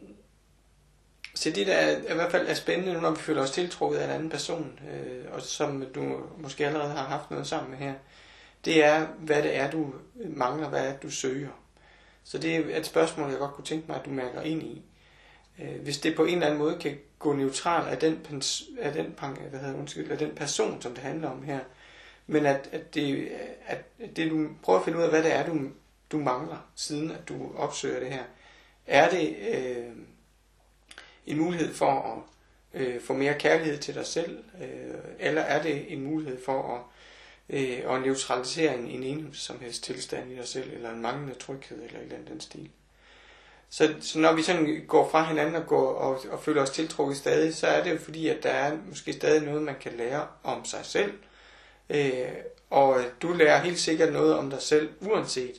[1.34, 4.04] så det der er, i hvert fald er spændende, når vi føler os tiltrukket af
[4.04, 7.94] en anden person, øh, og som du måske allerede har haft noget sammen med her,
[8.64, 11.50] det er, hvad det er, du mangler, hvad er du søger.
[12.24, 14.82] Så det er et spørgsmål, jeg godt kunne tænke mig, at du mærker ind i.
[15.58, 18.42] Øh, hvis det på en eller anden måde kan gå neutral af den,
[18.80, 19.14] af den,
[19.50, 21.60] hvad hedder, undskyld, af den person, som det handler om her,
[22.26, 23.28] men at, at, det,
[23.66, 23.84] at
[24.16, 25.60] det du prøver at finde ud af, hvad det er, du,
[26.12, 28.24] du mangler, siden at du opsøger det her.
[28.86, 29.86] Er det øh,
[31.26, 32.18] en mulighed for at
[32.80, 36.82] øh, få mere kærlighed til dig selv, øh, eller er det en mulighed for at,
[37.56, 41.34] øh, at neutralisere en, en enhed som helst tilstand i dig selv, eller en manglende
[41.34, 42.70] tryghed, eller et eller andet den stil?
[43.72, 47.16] Så, så når vi sådan går fra hinanden og, går og, og føler os tiltrukket
[47.16, 50.26] stadig, så er det jo fordi, at der er måske stadig noget, man kan lære
[50.42, 51.12] om sig selv.
[51.90, 52.28] Øh,
[52.70, 55.54] og du lærer helt sikkert noget om dig selv, uanset.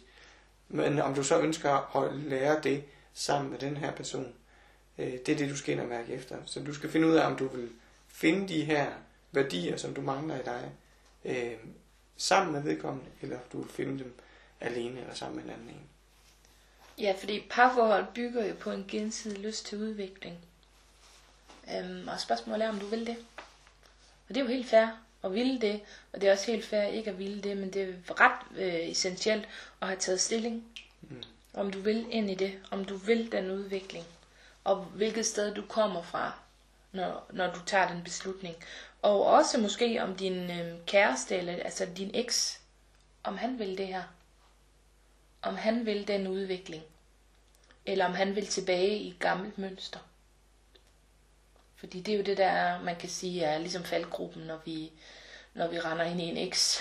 [0.70, 4.34] Men om du så ønsker at lære det sammen med den her person,
[4.98, 6.38] øh, det er det, du skal ind og mærke efter.
[6.46, 7.70] Så du skal finde ud af, om du vil
[8.08, 8.88] finde de her
[9.32, 10.72] værdier, som du mangler i dig,
[11.26, 11.70] øh,
[12.18, 14.14] sammen med vedkommende, eller om du vil finde dem
[14.62, 15.93] alene eller sammen med en anden en.
[16.98, 20.38] Ja, fordi parforhold bygger jo på en gensidig lyst til udvikling.
[21.76, 23.18] Øhm, og spørgsmålet er, om du vil det.
[24.30, 24.88] Og det er jo helt fair
[25.24, 25.82] at ville det,
[26.14, 28.90] og det er også helt fair ikke at ville det, men det er ret øh,
[28.90, 29.48] essentielt
[29.82, 30.64] at have taget stilling.
[31.02, 31.24] Mm.
[31.54, 34.06] Om du vil ind i det, om du vil den udvikling,
[34.64, 36.32] og hvilket sted du kommer fra,
[36.92, 38.56] når, når du tager den beslutning.
[39.02, 42.60] Og også måske om din øh, kæreste, eller altså din eks,
[43.24, 44.04] om han vil det her
[45.44, 46.84] om han vil den udvikling,
[47.86, 50.00] eller om han vil tilbage i et gammelt mønster.
[51.76, 54.92] Fordi det er jo det der, man kan sige, er ligesom faldgruppen, når vi,
[55.54, 56.80] når vi render ind i en X.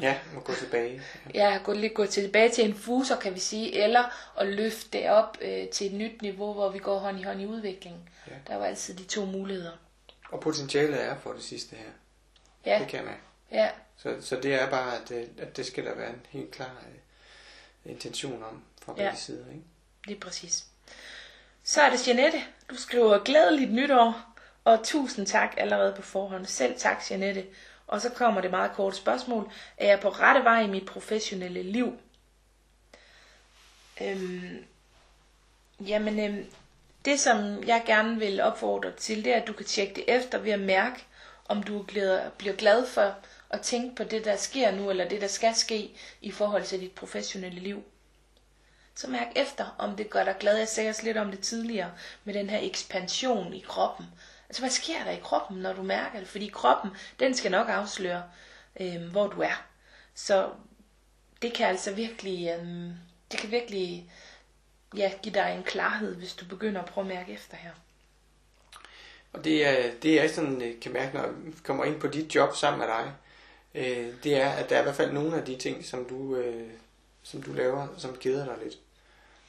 [0.00, 1.02] Ja, må gå tilbage.
[1.34, 5.10] Ja, gå, lige gå tilbage til en fuser, kan vi sige, eller at løfte det
[5.10, 8.08] op øh, til et nyt niveau, hvor vi går hånd i hånd i udviklingen.
[8.26, 8.32] Ja.
[8.46, 9.76] Der er jo altid de to muligheder.
[10.28, 11.90] Og potentialet er for det sidste her.
[12.66, 12.78] Ja.
[12.78, 13.14] Det kan man.
[13.52, 13.70] Ja.
[13.96, 16.84] Så, så det er bare, at, øh, at det skal der være en helt klar
[16.88, 16.98] øh,
[17.86, 19.14] intention om fra begge ja.
[19.14, 19.48] sider.
[19.48, 19.62] Ikke?
[20.06, 20.64] Lige præcis.
[21.64, 22.42] Så er det Janette.
[22.70, 24.32] Du skriver glædeligt nytår,
[24.64, 26.46] og tusind tak allerede på forhånd.
[26.46, 27.46] Selv tak, Janette.
[27.86, 29.52] Og så kommer det meget korte spørgsmål.
[29.76, 31.98] Er jeg på rette vej i mit professionelle liv?
[34.00, 34.64] Øhm,
[35.80, 36.46] jamen, øhm,
[37.04, 40.38] det som jeg gerne vil opfordre til, det er, at du kan tjekke det efter
[40.38, 41.04] ved at mærke,
[41.48, 43.14] om du bliver glad for
[43.52, 46.80] at tænke på det, der sker nu, eller det, der skal ske i forhold til
[46.80, 47.84] dit professionelle liv.
[48.94, 50.56] Så mærk efter, om det gør dig glad.
[50.56, 51.92] Jeg sagde også lidt om det tidligere,
[52.24, 54.06] med den her ekspansion i kroppen.
[54.48, 56.28] Altså, hvad sker der i kroppen, når du mærker det?
[56.28, 58.22] Fordi kroppen, den skal nok afsløre,
[58.80, 59.66] øh, hvor du er.
[60.14, 60.50] Så
[61.42, 62.66] det kan altså virkelig, øh,
[63.32, 64.10] det kan virkelig
[64.96, 67.70] ja, give dig en klarhed, hvis du begynder at prøve at mærke efter her.
[69.32, 72.34] Og det er, det er sådan, øh, kan mærke, når jeg kommer ind på dit
[72.34, 73.12] job sammen med dig,
[73.74, 76.36] øh, det er, at der er i hvert fald nogle af de ting, som du,
[76.36, 76.70] øh,
[77.22, 78.78] som du laver, som keder dig lidt.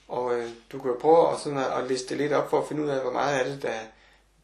[0.08, 2.68] Og øh, du kan jo prøve at, sådan at, at liste lidt op for at
[2.68, 3.80] finde ud af, hvor meget af det, der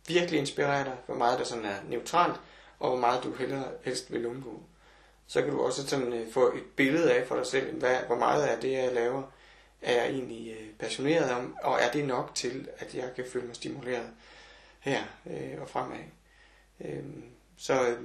[0.08, 2.40] virkelig inspirerer dig, hvor meget der sådan er neutralt,
[2.80, 4.64] og hvor meget du hellere, helst vil undgå.
[5.28, 8.16] Så kan du også sådan øh, få et billede af for dig selv, hvad, hvor
[8.16, 9.24] meget af det, jeg laver,
[9.82, 13.48] er jeg egentlig øh, passioneret om, og er det nok til, at jeg kan føle
[13.48, 14.10] mig stimuleret
[14.80, 15.98] her øh, og fremad.
[16.82, 17.24] Øhm, øh,
[17.58, 17.96] så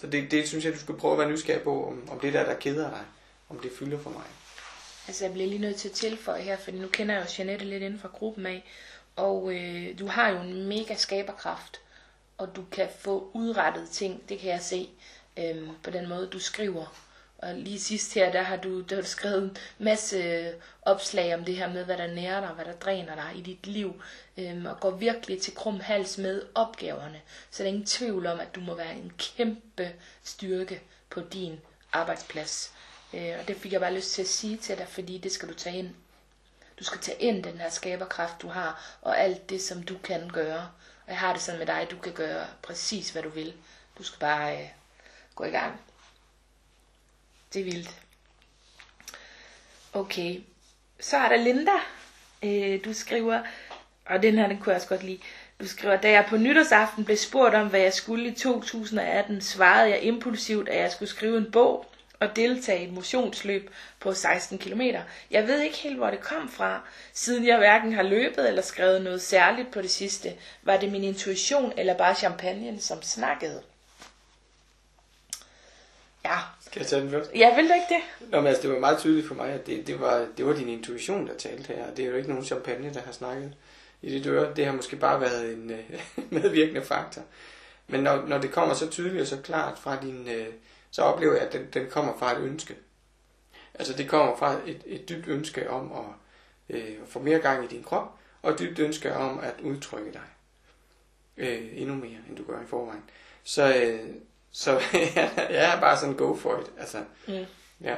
[0.00, 2.32] så det, det synes jeg, du skal prøve at være nysgerrig på, om, om det
[2.32, 3.04] der, der keder dig,
[3.48, 4.24] om det fylder for mig.
[5.08, 7.64] Altså jeg bliver lige nødt til at tilføje her, for nu kender jeg jo Janette
[7.64, 8.64] lidt inden for gruppen af,
[9.16, 11.80] og øh, du har jo en mega skaberkraft,
[12.38, 14.88] og du kan få udrettet ting, det kan jeg se,
[15.36, 17.09] øh, på den måde du skriver.
[17.42, 21.34] Og lige sidst her, der har du, der har du skrevet en masse øh, opslag
[21.34, 24.02] om det her med, hvad der nærer dig, hvad der dræner dig i dit liv,
[24.36, 27.20] øhm, og går virkelig til krum hals med opgaverne.
[27.50, 29.92] Så der er ingen tvivl om, at du må være en kæmpe
[30.24, 31.60] styrke på din
[31.92, 32.72] arbejdsplads.
[33.14, 35.48] Øh, og det fik jeg bare lyst til at sige til dig, fordi det skal
[35.48, 35.90] du tage ind.
[36.78, 40.28] Du skal tage ind den her skaberkraft, du har, og alt det, som du kan
[40.28, 40.70] gøre.
[41.06, 43.54] Og jeg har det sådan med dig, du kan gøre præcis, hvad du vil.
[43.98, 44.68] Du skal bare øh,
[45.34, 45.80] gå i gang.
[47.52, 47.96] Det er vildt.
[49.92, 50.40] Okay.
[51.00, 51.72] Så er der Linda.
[52.42, 53.42] Øh, du skriver,
[54.06, 55.18] og den her, den kunne jeg også godt lide.
[55.60, 59.90] Du skriver, da jeg på nytårsaften blev spurgt om, hvad jeg skulle i 2018, svarede
[59.90, 61.86] jeg impulsivt, at jeg skulle skrive en bog
[62.20, 64.80] og deltage i et motionsløb på 16 km.
[65.30, 66.80] Jeg ved ikke helt, hvor det kom fra,
[67.12, 70.32] siden jeg hverken har løbet eller skrevet noget særligt på det sidste.
[70.62, 73.62] Var det min intuition eller bare champagnen, som snakkede?
[76.24, 76.38] Ja.
[76.70, 77.30] Skal jeg tage den først?
[77.34, 78.30] Ja, vil du ikke det?
[78.30, 80.52] Nå, men altså, det var meget tydeligt for mig, at det, det, var, det var
[80.52, 81.94] din intuition, der talte her.
[81.94, 83.54] Det er jo ikke nogen champagne, der har snakket
[84.02, 84.54] i dit øre.
[84.54, 86.00] Det har måske bare været en øh,
[86.42, 87.22] medvirkende faktor.
[87.86, 90.28] Men når, når det kommer så tydeligt og så klart fra din...
[90.28, 90.46] Øh,
[90.90, 92.76] så oplever jeg, at den, den kommer fra et ønske.
[93.74, 97.68] Altså det kommer fra et, et dybt ønske om at øh, få mere gang i
[97.68, 100.20] din krop, og et dybt ønske om at udtrykke dig
[101.36, 103.02] øh, endnu mere, end du gør i forvejen.
[103.44, 104.14] Så, øh,
[104.52, 104.80] så
[105.50, 106.80] jeg er bare sådan go for it.
[106.80, 107.44] Altså, mm.
[107.80, 107.94] ja.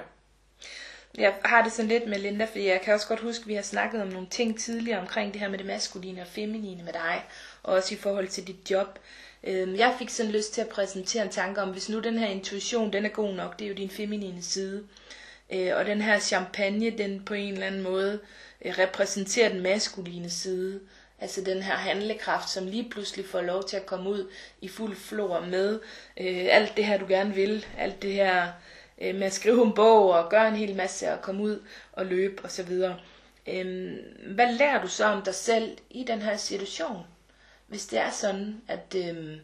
[1.19, 3.55] Jeg har det sådan lidt med Linda, fordi jeg kan også godt huske, at vi
[3.55, 6.93] har snakket om nogle ting tidligere omkring det her med det maskuline og feminine med
[6.93, 7.25] dig,
[7.63, 8.99] og også i forhold til dit job.
[9.45, 12.27] Øhm, jeg fik sådan lyst til at præsentere en tanke om, hvis nu den her
[12.27, 14.85] intuition, den er god nok, det er jo din feminine side,
[15.53, 18.21] øh, og den her champagne, den på en eller anden måde
[18.65, 20.81] øh, repræsenterer den maskuline side,
[21.23, 24.31] Altså den her handlekraft, som lige pludselig får lov til at komme ud
[24.61, 25.81] i fuld flor med
[26.17, 27.67] øh, alt det her, du gerne vil.
[27.79, 28.53] Alt det her
[28.99, 32.07] øh, med at skrive en bog og gøre en hel masse og komme ud og
[32.07, 32.73] løbe osv.
[33.47, 37.07] Øh, hvad lærer du så om dig selv i den her situation?
[37.67, 39.37] Hvis det er sådan, at, øh,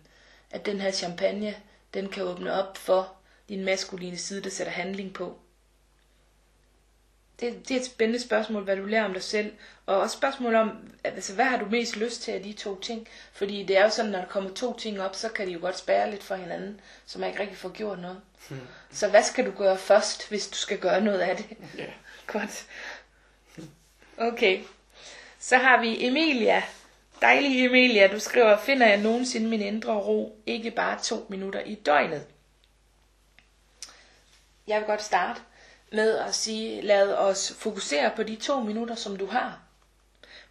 [0.51, 1.55] at den her champagne,
[1.95, 3.13] den kan åbne op for
[3.49, 5.39] din maskuline side, der sætter handling på
[7.41, 9.53] det, det er et spændende spørgsmål, hvad du lærer om dig selv.
[9.87, 10.71] Og også spørgsmål om,
[11.05, 13.09] altså, hvad har du mest lyst til af de to ting?
[13.33, 15.59] Fordi det er jo sådan, når der kommer to ting op, så kan de jo
[15.61, 18.21] godt spære lidt for hinanden, så man ikke rigtig får gjort noget.
[18.49, 18.61] Hmm.
[18.91, 21.47] Så hvad skal du gøre først, hvis du skal gøre noget af det?
[21.79, 21.93] Yeah.
[22.27, 22.67] Godt.
[24.19, 24.61] Okay.
[25.39, 26.63] Så har vi Emilia.
[27.21, 31.75] Dejlig Emilia, du skriver, finder jeg nogensinde min indre ro, ikke bare to minutter i
[31.75, 32.27] døgnet?
[34.67, 35.41] Jeg vil godt starte
[35.93, 39.61] med at sige, lad os fokusere på de to minutter, som du har.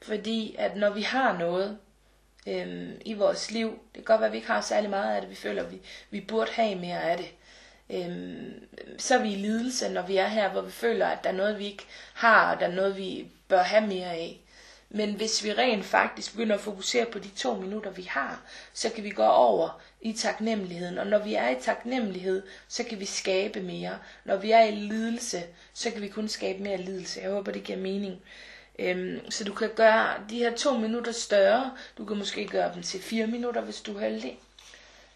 [0.01, 1.77] Fordi at når vi har noget
[2.47, 5.21] øhm, i vores liv, det kan godt være, at vi ikke har særlig meget af
[5.21, 7.31] det, vi føler, at vi, vi burde have mere af det.
[7.89, 8.53] Øhm,
[8.97, 11.33] så er vi i lidelse, når vi er her, hvor vi føler, at der er
[11.33, 14.41] noget, vi ikke har, og der er noget, vi bør have mere af.
[14.89, 18.41] Men hvis vi rent faktisk begynder at fokusere på de to minutter, vi har,
[18.73, 20.97] så kan vi gå over i taknemmeligheden.
[20.97, 23.99] Og når vi er i taknemmelighed, så kan vi skabe mere.
[24.25, 25.43] Når vi er i lidelse,
[25.73, 27.21] så kan vi kun skabe mere lidelse.
[27.21, 28.21] Jeg håber, det giver mening.
[28.79, 31.71] Øhm, så du kan gøre de her to minutter større.
[31.97, 34.39] Du kan måske gøre dem til fire minutter, hvis du er heldig.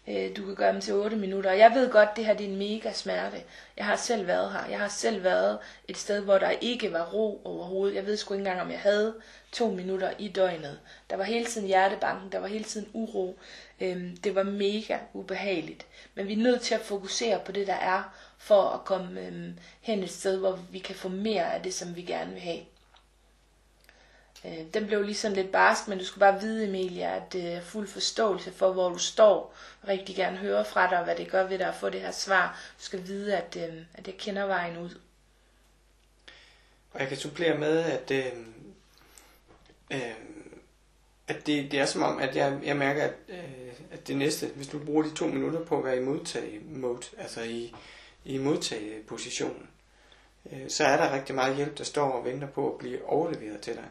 [0.08, 1.52] Øh, du kan gøre dem til 8 minutter.
[1.52, 3.36] Jeg ved godt, det her det er en mega smerte.
[3.76, 4.66] Jeg har selv været her.
[4.70, 7.94] Jeg har selv været et sted, hvor der ikke var ro overhovedet.
[7.94, 9.14] Jeg ved sgu ikke engang, om jeg havde
[9.52, 10.80] to minutter i døgnet.
[11.10, 13.38] Der var hele tiden hjertebanken, der var hele tiden uro.
[13.80, 15.86] Øhm, det var mega ubehageligt.
[16.14, 19.58] Men vi er nødt til at fokusere på det, der er, for at komme øhm,
[19.80, 22.60] hen et sted, hvor vi kan få mere af det, som vi gerne vil have.
[24.44, 27.52] Øh, den blev lige sådan lidt barsk, men du skal bare vide, Emilia, at det
[27.52, 29.54] er fuld forståelse for, hvor du står.
[29.82, 32.00] Jeg rigtig gerne høre fra dig, og hvad det gør ved dig at få det
[32.00, 32.60] her svar.
[32.78, 34.90] Du skal vide, at, øh, at jeg kender vejen ud.
[36.92, 38.32] Og jeg kan supplere med, at, øh,
[39.92, 40.14] øh,
[41.28, 44.46] at det, det er som om, at jeg, jeg mærker, at, øh, at det næste,
[44.46, 47.74] hvis du bruger de to minutter på at være i modtag-mode, altså i,
[48.24, 49.68] i modtagepositionen,
[50.52, 53.60] øh, så er der rigtig meget hjælp, der står og venter på at blive overleveret
[53.60, 53.88] til dig.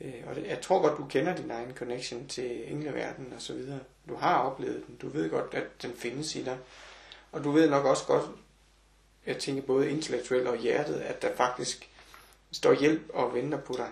[0.00, 3.52] Øh, og det, jeg tror godt, du kender din egen connection til engleverdenen og så
[3.52, 3.80] videre.
[4.08, 4.96] Du har oplevet den.
[4.96, 6.58] Du ved godt, at den findes i dig.
[7.32, 8.30] Og du ved nok også godt,
[9.26, 11.90] jeg tænker både intellektuelt og hjertet, at der faktisk
[12.52, 13.88] står hjælp og venter på dig.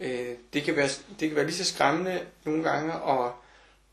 [0.00, 0.88] Øh, det, kan være,
[1.20, 3.32] det kan være lige så skræmmende nogle gange at,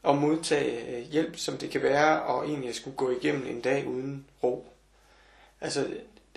[0.03, 3.87] at modtage øh, hjælp, som det kan være at egentlig skulle gå igennem en dag
[3.87, 4.73] uden ro.
[5.61, 5.87] Altså,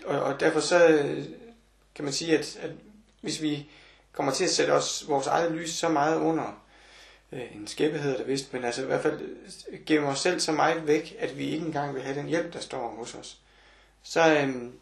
[0.05, 1.25] og, og derfor så øh,
[1.95, 2.71] kan man sige, at, at
[3.21, 3.71] hvis vi
[4.17, 6.63] kommer til at sætte os vores eget lys så meget under
[7.33, 9.21] øh, en skæbbe hedder det vist, men altså i hvert fald
[9.69, 12.53] øh, gemmer os selv så meget væk, at vi ikke engang vil have den hjælp,
[12.53, 13.39] der står hos os.
[14.03, 14.73] Så, øh,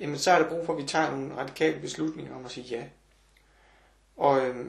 [0.00, 2.66] jamen, så er der brug for, at vi tager nogle radikale beslutninger om at sige
[2.66, 2.84] ja.
[4.16, 4.66] Og, øh,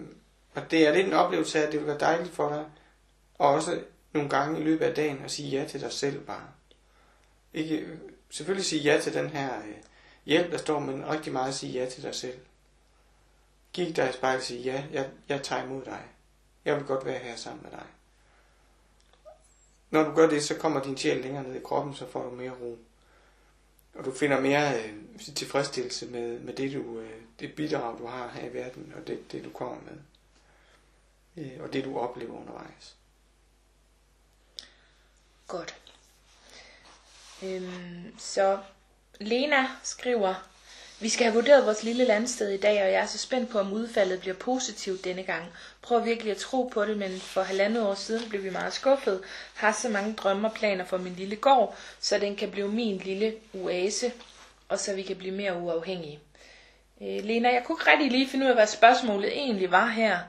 [0.56, 2.66] og det er lidt en oplevelse af, at det vil være dejligt for dig,
[3.36, 3.82] og også
[4.14, 6.48] nogle gange i løbet af dagen at sige ja til dig selv bare.
[7.54, 7.98] Ikke, øh,
[8.30, 9.76] selvfølgelig sige ja til den her øh,
[10.26, 12.40] hjælp, der står, men rigtig meget at sige ja til dig selv.
[13.74, 16.02] Gik dig i spejlet og sige, ja, jeg, jeg tager imod dig.
[16.66, 17.86] Jeg vil godt være her sammen med dig.
[19.90, 22.30] Når du gør det, så kommer din sjæl længere ned i kroppen, så får du
[22.30, 22.80] mere ro.
[23.94, 24.94] Og du finder mere øh,
[25.36, 29.32] tilfredsstillelse med, med det, du, øh, det bidrag, du har her i verden, og det,
[29.32, 29.98] det du kommer med.
[31.46, 32.96] Øh, og det, du oplever undervejs.
[35.48, 35.76] Godt.
[37.44, 38.60] Øhm, så
[39.20, 40.50] Lena skriver,
[41.02, 43.60] vi skal have vurderet vores lille landsted i dag, og jeg er så spændt på,
[43.60, 45.46] om udfaldet bliver positivt denne gang.
[45.82, 49.22] Prøv virkelig at tro på det, men for halvandet år siden blev vi meget skuffet.
[49.56, 52.98] Har så mange drømme og planer for min lille gård, så den kan blive min
[52.98, 54.12] lille oase,
[54.70, 56.20] og så vi kan blive mere uafhængige.
[57.02, 60.20] Øh, Lena, jeg kunne ikke rigtig lige finde ud af, hvad spørgsmålet egentlig var her.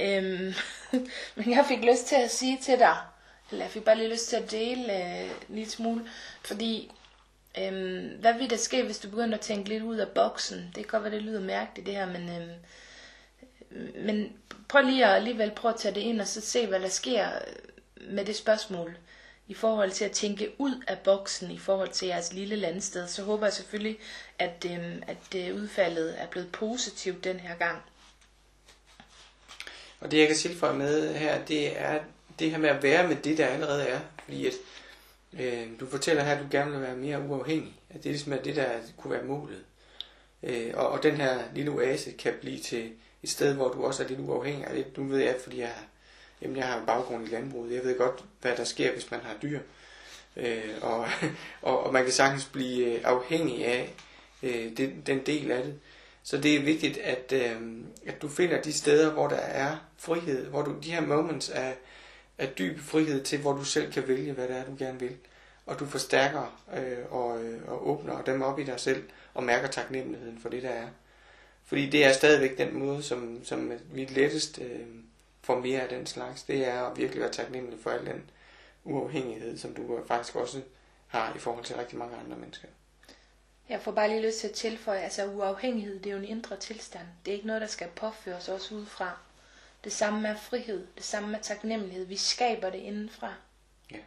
[0.00, 0.54] Øhm,
[1.36, 2.96] men jeg fik lyst til at sige til dig,
[3.50, 6.08] eller jeg fik bare lige lyst til at dele øh, en lille smule,
[6.44, 6.90] fordi
[7.58, 10.58] Øhm, hvad ville der ske, hvis du begynder at tænke lidt ud af boksen?
[10.58, 14.32] Det kan godt være, det lyder mærkeligt det her, men, øhm, men
[14.68, 17.28] prøv lige at alligevel prøve at tage det ind og så se, hvad der sker
[18.00, 18.96] med det spørgsmål
[19.48, 23.08] i forhold til at tænke ud af boksen i forhold til jeres lille landsted.
[23.08, 23.98] Så håber jeg selvfølgelig,
[24.38, 27.82] at, øhm, at øh, udfaldet er blevet positivt den her gang.
[30.00, 32.00] Og det jeg kan tilføje med her, det er
[32.38, 34.00] det her med at være med det, der allerede er.
[34.24, 34.52] Fordi at
[35.40, 37.80] Øh, du fortæller her, at du gerne vil være mere uafhængig.
[37.90, 39.64] At det ligesom er det, der kunne være målet.
[40.42, 42.92] Øh, og, og den her lille oase kan blive til
[43.22, 44.98] et sted, hvor du også er lidt uafhængig af det.
[44.98, 45.72] Nu ved jeg, fordi jeg,
[46.42, 47.74] jamen jeg har en baggrund i landbruget.
[47.74, 49.60] Jeg ved godt, hvad der sker, hvis man har dyr.
[50.36, 51.06] Øh, og,
[51.62, 53.94] og, og man kan sagtens blive øh, afhængig af
[54.42, 55.80] øh, den, den del af det.
[56.22, 57.56] Så det er vigtigt, at, øh,
[58.06, 61.74] at du finder de steder, hvor der er frihed, hvor du de her moments af,
[62.38, 65.16] af dyb frihed til, hvor du selv kan vælge, hvad det er, du gerne vil.
[65.66, 69.68] Og du forstærker øh, og, øh, og åbner dem op i dig selv, og mærker
[69.68, 70.88] taknemmeligheden for det, der er.
[71.64, 74.86] Fordi det er stadigvæk den måde, som, som vi lettest øh,
[75.42, 76.42] får mere af den slags.
[76.42, 78.30] Det er at virkelig være taknemmelig for al den
[78.84, 80.60] uafhængighed, som du faktisk også
[81.06, 82.68] har i forhold til rigtig mange andre mennesker.
[83.68, 86.56] Jeg får bare lige lyst til at tilføje, altså uafhængighed, det er jo en indre
[86.56, 87.06] tilstand.
[87.24, 89.18] Det er ikke noget, der skal påføres os udefra.
[89.84, 92.04] Det samme med frihed, det samme med taknemmelighed.
[92.06, 93.34] Vi skaber det indenfra.
[93.90, 93.98] Ja.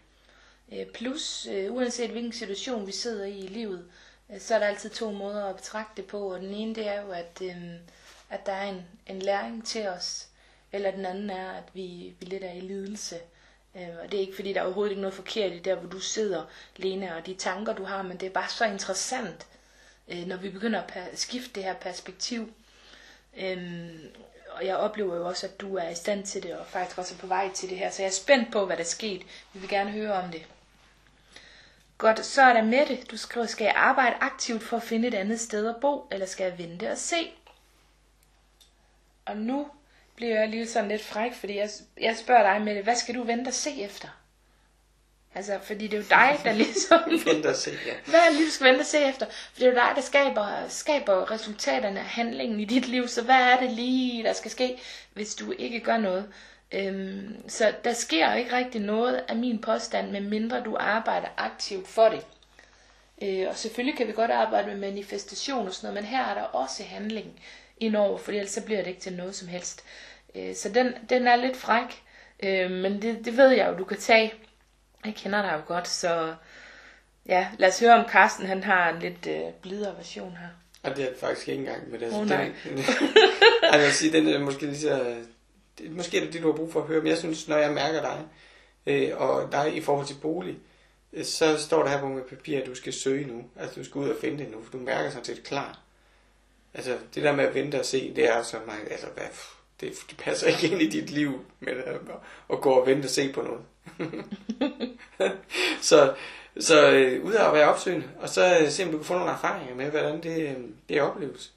[0.72, 3.90] Øh, plus, øh, uanset hvilken situation vi sidder i i livet,
[4.30, 6.34] øh, så er der altid to måder at betragte det på.
[6.34, 7.42] Og den ene, det er jo, at,
[8.30, 10.28] at der er en, en læring til os.
[10.72, 13.19] Eller den anden er, at vi, vi lidt er i lidelse.
[13.73, 16.00] Og det er ikke fordi, der er overhovedet ikke noget forkert i der, hvor du
[16.00, 19.48] sidder, Lena, og de tanker, du har, men det er bare så interessant,
[20.08, 22.54] når vi begynder at skifte det her perspektiv.
[23.38, 24.00] Øhm,
[24.58, 27.13] og jeg oplever jo også, at du er i stand til det, og faktisk også
[27.13, 27.89] er på vej til det her.
[27.89, 29.21] Så jeg er spændt på, hvad der er sket.
[29.53, 30.45] Vi vil gerne høre om det.
[31.97, 33.03] Godt, så er der Mette.
[33.12, 36.25] Du skriver, skal jeg arbejde aktivt for at finde et andet sted at bo, eller
[36.25, 37.31] skal jeg vente og se?
[39.25, 39.67] Og nu
[40.15, 41.69] bliver jeg lige sådan lidt fræk, fordi jeg,
[42.01, 44.08] jeg spørger dig Mette, hvad skal du vente og se efter?
[45.38, 47.00] Altså, fordi det er jo dig, der ligesom...
[47.25, 47.94] Vente og se, ja.
[48.06, 49.25] Hvad er du skal vente og se efter?
[49.29, 53.21] For det er jo dig, der skaber, skaber resultaterne af handlingen i dit liv, så
[53.23, 54.77] hvad er det lige, der skal ske,
[55.13, 56.25] hvis du ikke gør noget?
[56.71, 62.10] Øhm, så der sker ikke rigtig noget af min påstand, medmindre du arbejder aktivt for
[62.10, 62.25] det.
[63.21, 66.33] Øh, og selvfølgelig kan vi godt arbejde med manifestation og sådan noget, men her er
[66.33, 67.42] der også handling
[67.79, 69.83] indover, for ellers så bliver det ikke til noget som helst.
[70.35, 72.02] Øh, så den, den er lidt fræk,
[72.44, 74.33] øh, men det, det ved jeg jo, du kan tage.
[75.06, 76.35] Jeg kender dig jo godt, så
[77.25, 80.48] ja, lad os høre om Carsten, han har en lidt øh, blidere version her.
[80.83, 82.13] Og det er faktisk ikke engang med det.
[82.13, 82.43] Åh, nej.
[82.63, 82.77] Den,
[83.73, 85.15] jeg vil sige, den er måske lige så...
[85.89, 87.73] Måske er det det, du har brug for at høre, men jeg synes, når jeg
[87.73, 88.25] mærker dig,
[88.85, 90.58] øh, og dig i forhold til bolig,
[91.13, 93.43] øh, så står der her på med papir, at du skal søge nu.
[93.60, 95.79] Altså, du skal ud og finde det nu, for du mærker sådan set klar.
[96.73, 99.25] Altså, det der med at vente og se, det er så meget, altså, hvad,
[99.81, 101.95] det, det passer ikke ind i dit liv med at,
[102.54, 103.62] at gå og vente og se på noget.
[105.81, 106.13] så
[106.60, 109.13] så øh, ud af at være opsøgende, og så øh, se om du kan få
[109.13, 110.56] nogle erfaringer med, hvordan det, øh,
[110.90, 111.54] det opleves.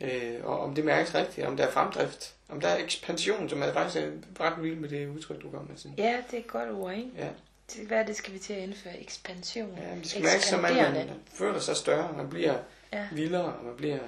[0.00, 3.62] Øh, og om det mærkes rigtigt, om der er fremdrift, om der er ekspansion, som
[3.62, 5.76] er faktisk er ret vild med det udtryk, du kommer med.
[5.76, 5.94] Sådan.
[5.98, 7.08] Ja, det er et godt ord, ikke?
[7.18, 7.28] Ja.
[7.72, 9.00] Det, hvad er det, skal vi til at indføre?
[9.00, 9.78] Ekspansion.
[9.82, 12.54] ja, det skal mærkes, som at man føler sig større, man bliver
[12.92, 13.06] Ja.
[13.12, 13.98] vildere, og man bliver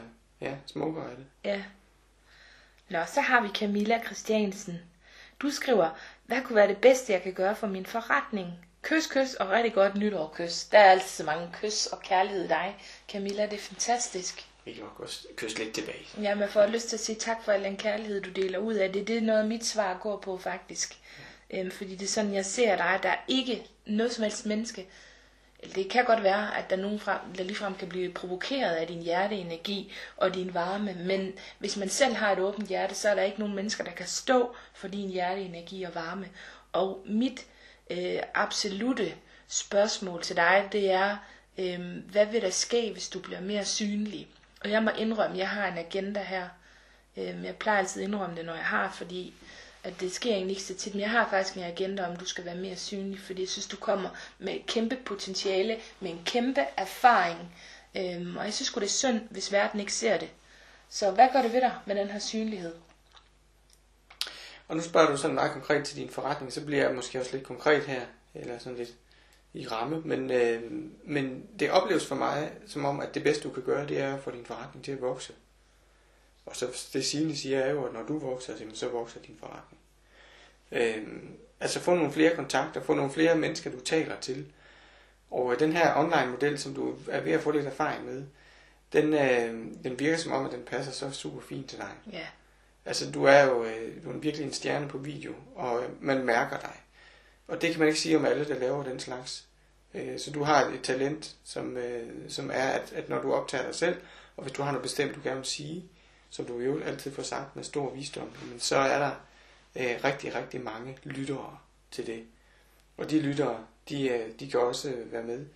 [0.40, 1.26] ja, smukkere af det.
[1.44, 1.62] Ja.
[2.88, 4.78] Nå, så har vi Camilla Christiansen.
[5.40, 5.90] Du skriver,
[6.26, 8.46] hvad kunne være det bedste, jeg kan gøre for min forretning?
[8.82, 10.64] Kys, kys og rigtig godt nytår kys.
[10.64, 12.76] Der er altid så mange kys og kærlighed i dig.
[13.08, 14.46] Camilla, det er fantastisk.
[14.64, 16.06] Vi kan også kysse lidt tilbage.
[16.22, 18.74] Ja, man får lyst til at sige tak for al den kærlighed, du deler ud
[18.74, 19.08] af det.
[19.08, 20.96] Det er noget, mit svar går på faktisk.
[21.50, 23.00] Øhm, fordi det er sådan, jeg ser dig.
[23.02, 24.86] Der er ikke noget som helst menneske.
[25.74, 28.86] Det kan godt være, at der er nogen, frem, der ligefrem kan blive provokeret af
[28.86, 30.94] din hjerteenergi og din varme.
[30.94, 33.90] Men hvis man selv har et åbent hjerte, så er der ikke nogen mennesker, der
[33.90, 36.28] kan stå for din hjerteenergi og varme.
[36.72, 37.46] Og mit
[37.90, 39.14] øh, absolute
[39.48, 41.16] spørgsmål til dig, det er,
[41.58, 44.28] øh, hvad vil der ske, hvis du bliver mere synlig?
[44.60, 46.48] Og jeg må indrømme, jeg har en agenda her.
[47.16, 49.34] Øh, jeg plejer altid at indrømme det, når jeg har, fordi
[49.84, 52.24] at det sker egentlig ikke så tit, men jeg har faktisk en agenda om, du
[52.24, 54.08] skal være mere synlig, fordi jeg synes, du kommer
[54.38, 57.54] med et kæmpe potentiale, med en kæmpe erfaring,
[57.96, 60.30] øhm, og jeg synes det er synd, hvis verden ikke ser det.
[60.88, 62.74] Så hvad gør det ved dig med den her synlighed?
[64.68, 67.32] Og nu spørger du sådan meget konkret til din forretning, så bliver jeg måske også
[67.32, 68.02] lidt konkret her,
[68.34, 68.94] eller sådan lidt
[69.54, 70.62] i ramme, men, øh,
[71.04, 74.14] men det opleves for mig som om, at det bedste du kan gøre, det er
[74.14, 75.32] at få din forretning til at vokse.
[76.46, 79.80] Og så det Signe siger er jo, at når du vokser, så vokser din forretning.
[80.72, 81.06] Øh,
[81.60, 84.52] altså få nogle flere kontakter, få nogle flere mennesker, du taler til.
[85.30, 88.24] Og øh, den her online model, som du er ved at få lidt erfaring med,
[88.92, 91.92] den, øh, den virker som om, at den passer så super fint til dig.
[92.12, 92.26] Ja,
[92.84, 96.24] Altså, du er jo øh, du er virkelig en stjerne på video, og øh, man
[96.24, 96.76] mærker dig.
[97.48, 99.46] Og det kan man ikke sige om alle, der laver den slags.
[99.94, 103.64] Øh, så du har et talent, som, øh, som er, at, at når du optager
[103.64, 103.96] dig selv,
[104.36, 105.84] og hvis du har noget bestemt, du gerne vil sige,
[106.34, 109.10] som du jo altid får sagt med stor visdom, men så er der
[109.76, 111.58] øh, rigtig, rigtig mange lyttere
[111.90, 112.24] til det.
[112.96, 115.46] Og de lyttere, de, øh, de kan også være med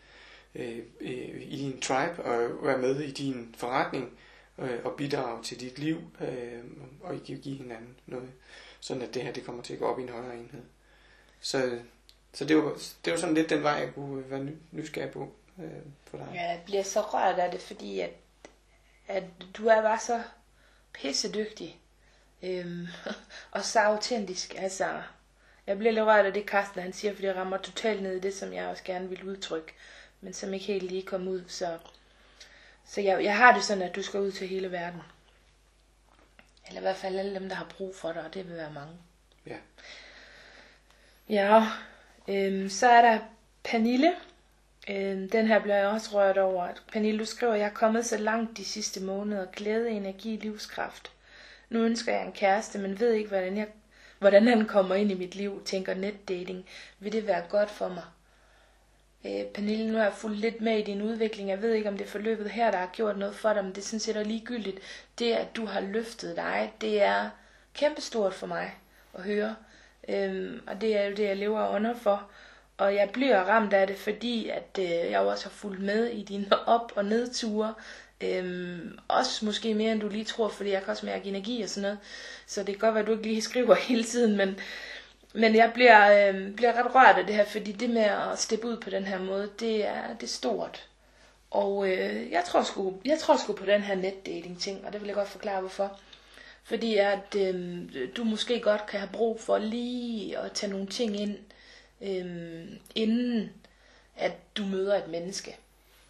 [0.54, 4.18] øh, øh, i din tribe, og være med i din forretning,
[4.58, 6.64] øh, og bidrage til dit liv, øh,
[7.00, 8.30] og give, give hinanden noget,
[8.80, 10.62] sådan at det her det kommer til at gå op i en højere enhed.
[11.40, 11.78] Så,
[12.32, 15.32] så det, var, det var sådan lidt den vej, jeg kunne øh, være nysgerrig på
[15.58, 15.70] øh,
[16.04, 16.28] for dig.
[16.34, 18.10] ja jeg bliver så rørt af det, fordi at,
[19.08, 19.24] at
[19.54, 20.22] du er bare så
[20.92, 21.80] pissedygtig.
[22.42, 22.86] Øhm,
[23.50, 24.54] og så autentisk.
[24.58, 25.02] Altså,
[25.66, 28.20] jeg bliver lidt rørt af det, Carsten han siger, fordi det rammer totalt ned i
[28.20, 29.74] det, som jeg også gerne vil udtrykke,
[30.20, 31.44] men som ikke helt lige kom ud.
[31.48, 31.78] Så,
[32.84, 35.02] så jeg, jeg har det sådan, at du skal ud til hele verden.
[36.66, 38.72] Eller i hvert fald alle dem, der har brug for dig, og det vil være
[38.72, 38.94] mange.
[39.46, 39.56] Ja.
[41.28, 41.66] Ja,
[42.28, 43.18] øhm, så er der
[43.64, 44.14] Pernille.
[44.90, 46.68] Øhm, den her bliver jeg også rørt over.
[46.92, 49.46] Pernille, du skriver, jeg er kommet så langt de sidste måneder.
[49.46, 51.12] Glæde, energi, livskraft.
[51.70, 53.66] Nu ønsker jeg en kæreste, men ved ikke, hvordan, jeg,
[54.18, 55.62] hvordan han kommer ind i mit liv.
[55.64, 56.66] Tænker netdating.
[56.98, 58.04] Vil det være godt for mig?
[59.24, 61.48] Øh, Pernille, nu har jeg fulgt lidt med i din udvikling.
[61.48, 63.72] Jeg ved ikke, om det er forløbet her, der har gjort noget for dig, men
[63.72, 64.78] det er sådan set også ligegyldigt.
[65.18, 67.30] Det, at du har løftet dig, det er
[67.74, 68.74] kæmpestort for mig
[69.14, 69.56] at høre.
[70.08, 72.30] Øhm, og det er jo det, jeg lever under for.
[72.78, 76.22] Og jeg bliver ramt af det, fordi at øh, jeg også har fulgt med i
[76.22, 77.74] dine op- og nedture.
[78.20, 81.68] Øhm, også måske mere, end du lige tror, fordi jeg kan også mærke energi og
[81.68, 81.98] sådan noget.
[82.46, 84.58] Så det kan godt være, at du ikke lige skriver hele tiden, men,
[85.34, 88.66] men jeg bliver, øh, bliver ret rørt af det her, fordi det med at steppe
[88.66, 90.88] ud på den her måde, det er, det er stort.
[91.50, 95.00] Og øh, jeg, tror sgu, jeg tror sgu på den her netdating ting, og det
[95.00, 95.98] vil jeg godt forklare hvorfor.
[96.64, 101.20] Fordi at øh, du måske godt kan have brug for lige at tage nogle ting
[101.20, 101.38] ind,
[102.02, 103.50] øhm, inden
[104.16, 105.56] at du møder et menneske.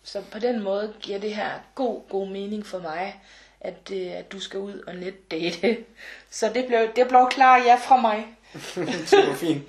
[0.02, 3.20] Så på den måde giver det her god, god mening for mig,
[3.60, 5.78] at, øh, at du skal ud og netdate.
[6.30, 8.26] Så det blev, det blev klar ja fra mig.
[9.06, 9.62] Super fint.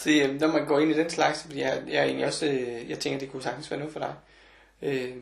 [0.00, 2.46] Se, øh, når man går ind i den slags, fordi jeg, jeg er egentlig også,
[2.46, 4.14] øh, jeg tænker, det kunne sagtens være noget for dig.
[4.82, 5.16] Øh,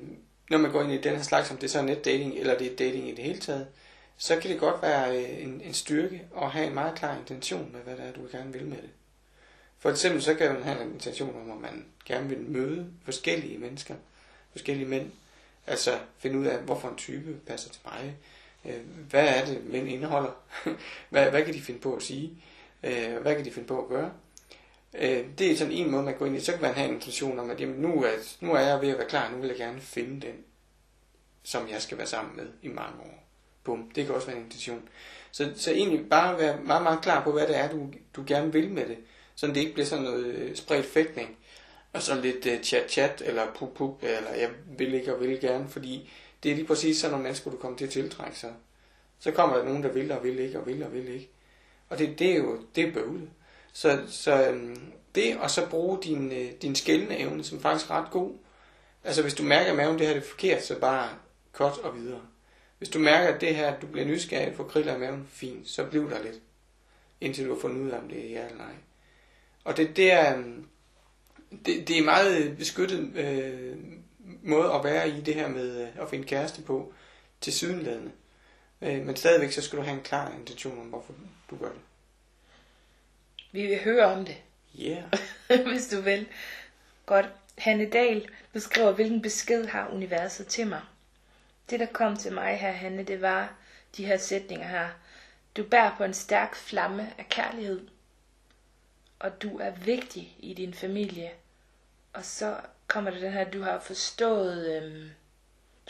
[0.51, 2.73] når man går ind i den her slags, om det er så netdating, eller det
[2.73, 3.67] er dating i det hele taget,
[4.19, 7.71] så kan det godt være øh, en, en styrke at have en meget klar intention
[7.73, 8.91] med, hvad det er, du gerne vil med det.
[9.83, 13.59] For eksempel så kan man have en intention om, at man gerne vil møde forskellige
[13.59, 13.95] mennesker,
[14.53, 15.11] forskellige mænd.
[15.67, 18.17] Altså finde ud af, hvorfor en type passer til mig.
[18.65, 18.81] Øh,
[19.11, 20.31] hvad er det, mænd indeholder?
[21.11, 22.31] hvad, hvad kan de finde på at sige?
[22.83, 24.13] Øh, hvad kan de finde på at gøre?
[24.95, 26.41] Øh, det er sådan en måde, man går ind i.
[26.41, 28.89] Så kan man have en intention om, at jamen, nu, er, nu er jeg ved
[28.89, 30.35] at være klar, nu vil jeg gerne finde den,
[31.43, 33.29] som jeg skal være sammen med i mange år.
[33.65, 34.89] Bum, det kan også være en intention.
[35.31, 38.53] Så, så egentlig bare være meget, meget klar på, hvad det er, du, du gerne
[38.53, 38.99] vil med det.
[39.43, 41.37] Så det ikke bliver sådan noget øh, spredt fægtning,
[41.93, 46.11] og så lidt øh, chat-chat, eller pup-pup, eller jeg vil ikke og vil gerne, fordi
[46.43, 48.53] det er lige præcis sådan nogle mennesker, du kommer til at tiltrække sig.
[49.19, 51.31] Så kommer der nogen, der vil og vil ikke, og vil og vil ikke.
[51.89, 53.31] Og det, det er jo det er bøvlet.
[53.73, 57.95] Så, så øhm, det, og så bruge din, øh, din skældende evne, som faktisk er
[57.95, 58.33] ret god.
[59.05, 61.09] Altså hvis du mærker, at maven det her er forkert, så bare
[61.53, 62.23] kort og videre.
[62.79, 65.85] Hvis du mærker, at det her, du bliver nysgerrig for kriller i maven, fint, så
[65.85, 66.41] bliv der lidt.
[67.21, 68.75] Indtil du har fundet ud af, om det er ja eller nej.
[69.65, 70.67] Og det, det er, øhm,
[71.67, 73.77] det, det er meget beskyttet øh,
[74.43, 76.93] måde at være i det her med øh, at finde kæreste på
[77.41, 78.11] til sydenladende.
[78.83, 81.15] Øh, men stadigvæk så skal du have en klar intention om, hvorfor
[81.51, 81.81] du gør det.
[83.53, 84.37] Vi vil høre om det.
[84.81, 85.03] Yeah.
[85.73, 86.27] hvis du vil.
[87.07, 87.27] Godt.
[87.59, 90.81] Hanne Dahl beskriver, hvilken besked har universet til mig.
[91.71, 93.55] Det, der kom til mig her, Hanne, det var
[93.97, 94.89] de her sætninger her.
[95.57, 97.89] Du bærer på en stærk flamme af kærlighed,
[99.23, 101.31] og du er vigtig i din familie.
[102.13, 102.57] Og så
[102.87, 105.11] kommer der den her, du har forstået, øhm,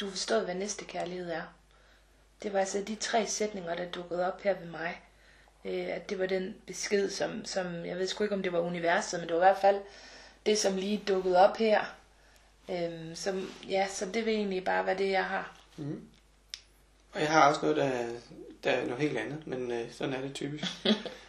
[0.01, 1.43] du har forstået, hvad næste kærlighed er.
[2.43, 5.01] Det var altså de tre sætninger, der dukkede op her ved mig
[5.64, 8.61] øh, at det var den besked, som, som, jeg ved sgu ikke, om det var
[8.61, 9.80] universet, men det var i hvert fald
[10.47, 11.80] det, som lige dukkede op her.
[12.70, 15.57] Øhm, som, ja, så det vil egentlig bare være det, jeg har.
[15.76, 16.01] Mm.
[17.12, 18.09] Og jeg har også noget, der,
[18.64, 20.64] der er noget helt andet, men øh, sådan er det typisk.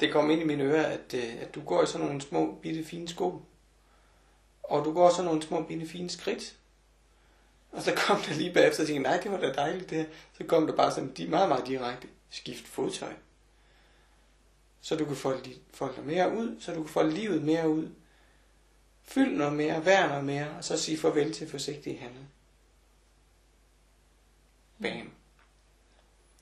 [0.00, 2.58] det kom ind i mine ører, at, øh, at du går i sådan nogle små,
[2.62, 3.42] bitte, fine sko.
[4.62, 6.56] Og du går sådan nogle små, bitte, fine skridt.
[7.72, 10.06] Og så kom der lige bagefter og tænkte, nej, det var da dejligt det her.
[10.38, 12.08] Så kom der bare sådan de meget, meget direkte.
[12.30, 13.12] Skift fodtøj.
[14.80, 17.88] Så du kan folde, folde dig mere ud, så du kan folde livet mere ud.
[19.02, 22.26] Fyld noget mere, vær noget mere, og så sig farvel til forsigtig handel.
[24.82, 25.12] Bam.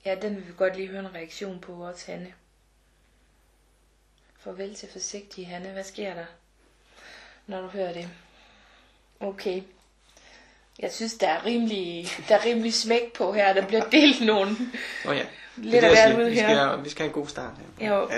[0.05, 2.33] Ja, den vil vi godt lige høre en reaktion på også, Hanne.
[4.47, 5.69] Farvel til forsigtig Hanne.
[5.69, 6.25] Hvad sker der,
[7.47, 8.09] når du hører det?
[9.19, 9.61] Okay.
[10.79, 13.53] Jeg synes, der er rimelig, der er rimelig smæk på her.
[13.53, 14.55] Der bliver delt nogle
[15.07, 15.25] oh ja.
[15.57, 16.71] lidt af hvert ud her.
[16.71, 17.95] skal, vi skal have en god start her.
[17.95, 18.09] Jo,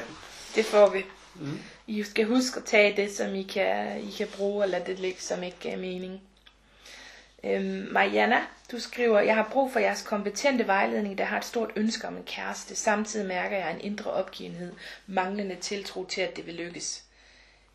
[0.56, 1.06] det får vi.
[1.36, 1.60] Mm.
[1.88, 5.00] I skal huske at tage det, som I kan, I kan bruge, og lade det
[5.00, 6.22] ligge, som ikke giver mening.
[7.44, 11.72] Øhm, Mariana, du skriver, jeg har brug for jeres kompetente vejledning, der har et stort
[11.76, 12.76] ønske om en kæreste.
[12.76, 14.74] Samtidig mærker jeg en indre opgivenhed,
[15.08, 17.04] manglende tiltro til, at det vil lykkes.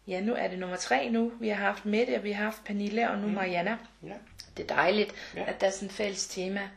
[0.06, 1.32] Ja, nu er det nummer tre nu.
[1.40, 3.32] Vi har haft Mette, og vi har haft Pernille, og nu Mm.
[3.34, 3.76] Mariana.
[4.02, 4.12] Ja.
[4.56, 5.44] Det er dejligt, Ja.
[5.46, 6.68] at der er sådan et fælles tema.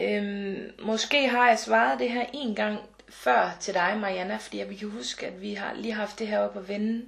[0.00, 2.78] Øhm, måske har jeg svaret det her en gang
[3.08, 6.38] før til dig, Mariana, fordi jeg kan huske, at vi har lige haft det her
[6.38, 7.06] op at vende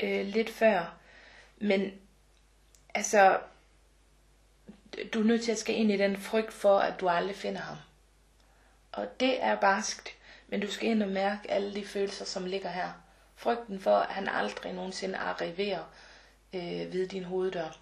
[0.00, 0.94] øh, lidt før.
[1.58, 1.92] Men
[2.94, 3.38] altså,
[5.14, 7.60] du er nødt til at skal ind i den frygt for, at du aldrig finder
[7.60, 7.76] ham.
[8.92, 10.08] Og det er barskt,
[10.48, 12.92] men du skal ind og mærke alle de følelser, som ligger her.
[13.36, 15.82] Frygten for, at han aldrig nogensinde arriverer
[16.54, 17.78] øh, ved din hoveddør.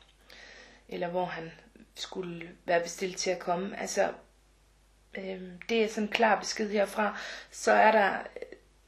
[0.89, 1.53] Eller hvor han
[1.95, 3.81] skulle være bestilt til at komme.
[3.81, 4.13] Altså,
[5.19, 7.19] øh, det er sådan en klar besked herfra.
[7.51, 8.19] Så er der,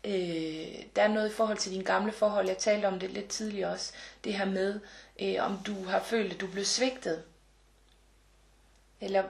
[0.04, 2.48] øh, der er noget i forhold til dine gamle forhold.
[2.48, 3.92] Jeg talte om det lidt tidligere også.
[4.24, 4.80] Det her med,
[5.20, 7.22] øh, om du har følt, at du blev svigtet.
[9.04, 9.22] Eller,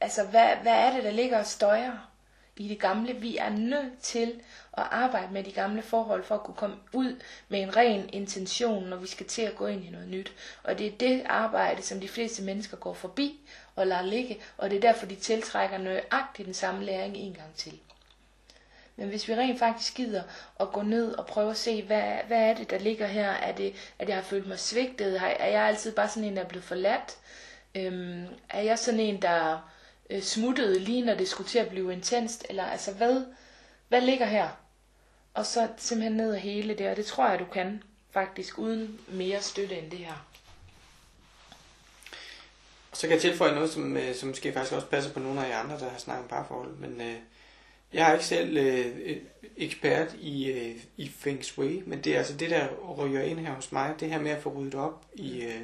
[0.00, 2.10] altså, hvad, hvad er det, der ligger og støjer
[2.56, 3.12] i det gamle?
[3.12, 4.40] Vi er nødt til
[4.78, 8.84] at arbejde med de gamle forhold for at kunne komme ud med en ren intention,
[8.88, 10.32] når vi skal til at gå ind i noget nyt.
[10.62, 13.40] Og det er det arbejde, som de fleste mennesker går forbi
[13.76, 17.54] og lader ligge, og det er derfor, de tiltrækker nøjagtigt den samme læring en gang
[17.56, 17.78] til.
[18.96, 20.22] Men hvis vi rent faktisk gider
[20.60, 23.30] at gå ned og prøve at se, hvad, hvad er det, der ligger her?
[23.30, 25.20] Er det, at jeg har følt mig svigtet?
[25.20, 27.16] Har- Er jeg altid bare sådan en, der er blevet forladt?
[27.74, 29.70] Øhm, er jeg sådan en, der
[30.10, 33.24] øh, smuttede lige når det skulle til at blive intenst, eller altså hvad,
[33.88, 34.48] hvad ligger her?
[35.34, 39.00] Og så simpelthen ned af hele det, og det tror jeg, du kan faktisk, uden
[39.08, 40.26] mere støtte end det her.
[42.92, 45.50] Så kan jeg tilføje noget, som, øh, som måske faktisk også passer på nogle af
[45.50, 46.76] jer andre, der har snakket om parforhold.
[46.76, 47.16] Men øh,
[47.92, 49.16] jeg er ikke selv øh, øh
[49.56, 52.68] ekspert i, øh, i Feng Shui, men det er altså det, der
[52.98, 55.60] ryger ind her hos mig, det her med at få ryddet op i, øh,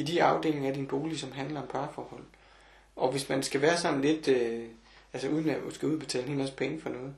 [0.00, 2.24] i de afdelinger af din bolig, som handler om parforhold.
[2.96, 4.64] Og hvis man skal være sådan lidt, øh,
[5.12, 7.14] altså uden at skal udbetale en masse penge for noget,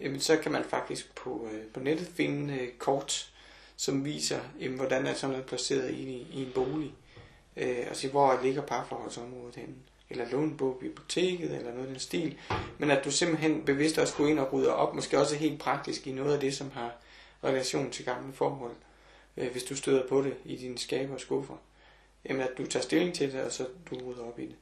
[0.00, 3.32] jamen, så kan man faktisk på, øh, på nettet finde øh, kort,
[3.76, 6.92] som viser, jamen, hvordan er sådan noget placeret i, i en bolig
[7.56, 9.74] øh, og se, hvor ligger parforholdsområdet henne.
[10.10, 12.36] Eller lånebog en på biblioteket, eller noget af den stil.
[12.78, 16.06] Men at du simpelthen bevidst også går ind og rydder op, måske også helt praktisk
[16.06, 16.92] i noget af det, som har
[17.44, 18.76] relation til gamle forhold.
[19.36, 21.54] Øh, hvis du støder på det i dine skaber og skuffer.
[22.24, 24.56] Jamen at du tager stilling til det, og så du rydder op i det.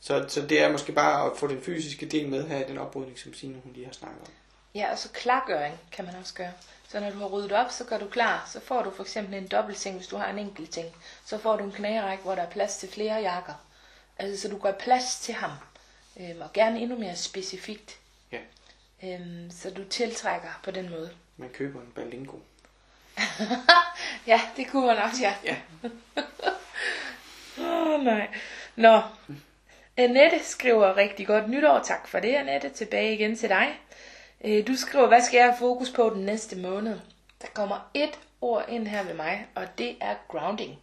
[0.00, 2.78] Så, så det er måske bare at få den fysiske del med her i den
[2.78, 4.32] oprydning, som Signe hun lige har snakket om.
[4.74, 6.52] Ja, og så klargøring kan man også gøre.
[6.88, 8.50] Så når du har ryddet op, så gør du klar.
[8.52, 10.86] Så får du for eksempel en dobbeltseng, hvis du har en enkelt ting.
[11.24, 13.54] Så får du en knærække, hvor der er plads til flere jakker.
[14.18, 15.50] Altså, så du gør plads til ham.
[16.20, 17.98] Øhm, og gerne endnu mere specifikt.
[18.32, 18.38] Ja.
[19.02, 21.10] Øhm, så du tiltrækker på den måde.
[21.36, 22.36] Man køber en balingo.
[24.26, 25.34] ja, det kunne man også, ja.
[25.44, 25.56] Ja.
[27.60, 28.28] Åh, oh, nej.
[28.76, 29.00] Nå.
[29.96, 31.78] Annette skriver rigtig godt nytår.
[31.78, 32.68] Tak for det, Annette.
[32.68, 33.80] Tilbage igen til dig.
[34.44, 37.00] Øh, du skriver, hvad skal jeg have fokus på den næste måned?
[37.42, 40.78] Der kommer et ord ind her ved mig, og det er grounding.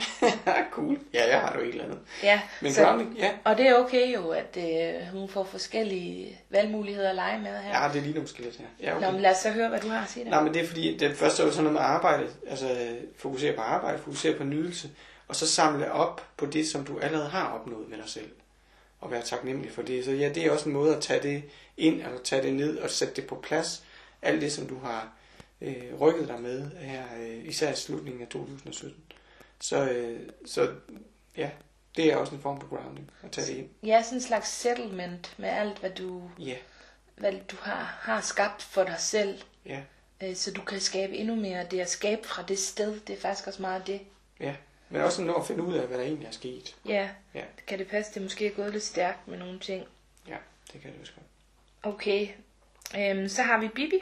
[0.72, 0.98] cool.
[1.14, 1.98] Ja, jeg har du et eller andet.
[2.22, 3.30] Ja, Men så, grounding, ja.
[3.44, 7.82] og det er okay jo, at øh, hun får forskellige valgmuligheder at lege med her.
[7.82, 8.66] Ja, det er lige nogle skelet her.
[8.80, 9.06] Ja, okay.
[9.06, 10.30] Nå, men lad os så høre, hvad du har at sige der.
[10.30, 13.52] Nej, men det er fordi, det første er jo sådan noget med arbejde, altså fokusere
[13.52, 14.90] på arbejde, fokusere på nydelse,
[15.28, 18.30] og så samle op på det, som du allerede har opnået med dig selv,
[19.00, 20.04] og være taknemmelig for det.
[20.04, 21.42] Så ja, det er også en måde at tage det
[21.76, 23.82] ind, eller tage det ned og sætte det på plads,
[24.22, 25.08] alt det, som du har
[25.60, 29.02] øh, rykket dig med her, øh, især i slutningen af 2017.
[29.60, 30.74] Så, øh, så
[31.36, 31.50] ja,
[31.96, 33.68] det er også en form for grounding, at tage det ind.
[33.82, 36.56] Ja, sådan en slags settlement med alt, hvad du, Ja,
[37.16, 39.42] hvad du har, har skabt for dig selv.
[39.66, 39.80] ja,
[40.22, 41.66] Øh, så du kan skabe endnu mere.
[41.70, 44.00] Det at skabe fra det sted, det er faktisk også meget det.
[44.40, 44.54] ja.
[44.90, 46.76] Men også nå at finde ud af, hvad der egentlig er sket.
[46.88, 47.42] Ja, Ja.
[47.66, 49.84] kan det passe, det måske er gået lidt stærkt med nogle ting.
[50.28, 50.36] Ja,
[50.72, 51.94] det kan det også godt.
[51.94, 52.28] Okay,
[52.98, 54.00] øhm, så har vi Bibi.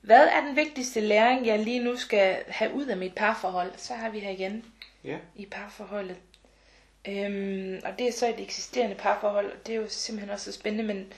[0.00, 3.72] Hvad er den vigtigste læring, jeg lige nu skal have ud af mit parforhold?
[3.76, 4.64] Så har vi her igen
[5.04, 6.16] Ja, i parforholdet.
[7.08, 10.58] Øhm, og det er så et eksisterende parforhold, og det er jo simpelthen også så
[10.58, 11.12] spændende, men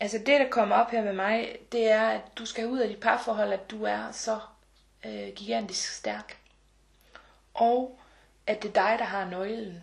[0.00, 2.88] altså det, der kommer op her med mig, det er, at du skal ud af
[2.88, 4.40] dit parforhold, at du er så
[5.06, 6.38] øh, gigantisk stærk.
[7.54, 7.98] Og
[8.46, 9.82] at det er dig, der har nøglen.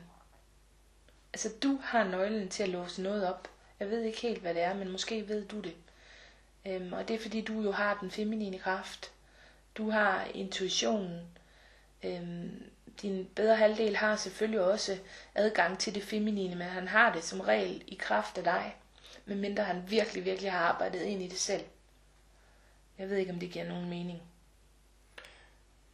[1.34, 3.48] Altså du har nøglen til at låse noget op.
[3.80, 5.74] Jeg ved ikke helt, hvad det er, men måske ved du det.
[6.66, 9.12] Øhm, og det er fordi, du jo har den feminine kraft.
[9.76, 11.22] Du har intuitionen.
[12.03, 12.64] Øhm,
[13.01, 14.97] din bedre halvdel har selvfølgelig også
[15.36, 18.76] adgang til det feminine, men han har det som regel i kraft af dig.
[19.26, 21.64] Medmindre han virkelig, virkelig har arbejdet ind i det selv.
[22.97, 24.22] Jeg ved ikke, om det giver nogen mening.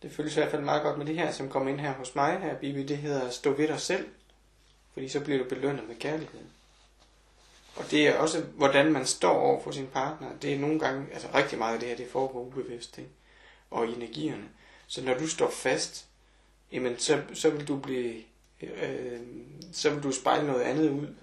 [0.02, 2.16] det føles i hvert fald meget godt med det her, som kom ind her hos
[2.16, 2.84] mig her, Bibi.
[2.84, 4.08] Det hedder stå ved dig selv,
[4.94, 6.40] fordi så bliver du belønnet med kærlighed.
[7.78, 10.28] Og det er også, hvordan man står over for sin partner.
[10.42, 13.10] Det er nogle gange, altså rigtig meget af det her, det foregår ubevidst, ikke?
[13.72, 14.50] og i energierne.
[14.88, 16.08] Så når du står fast,
[16.72, 18.24] jamen så, så vil du blive,
[18.62, 19.20] øh,
[19.74, 21.16] så vil du spejle noget andet ud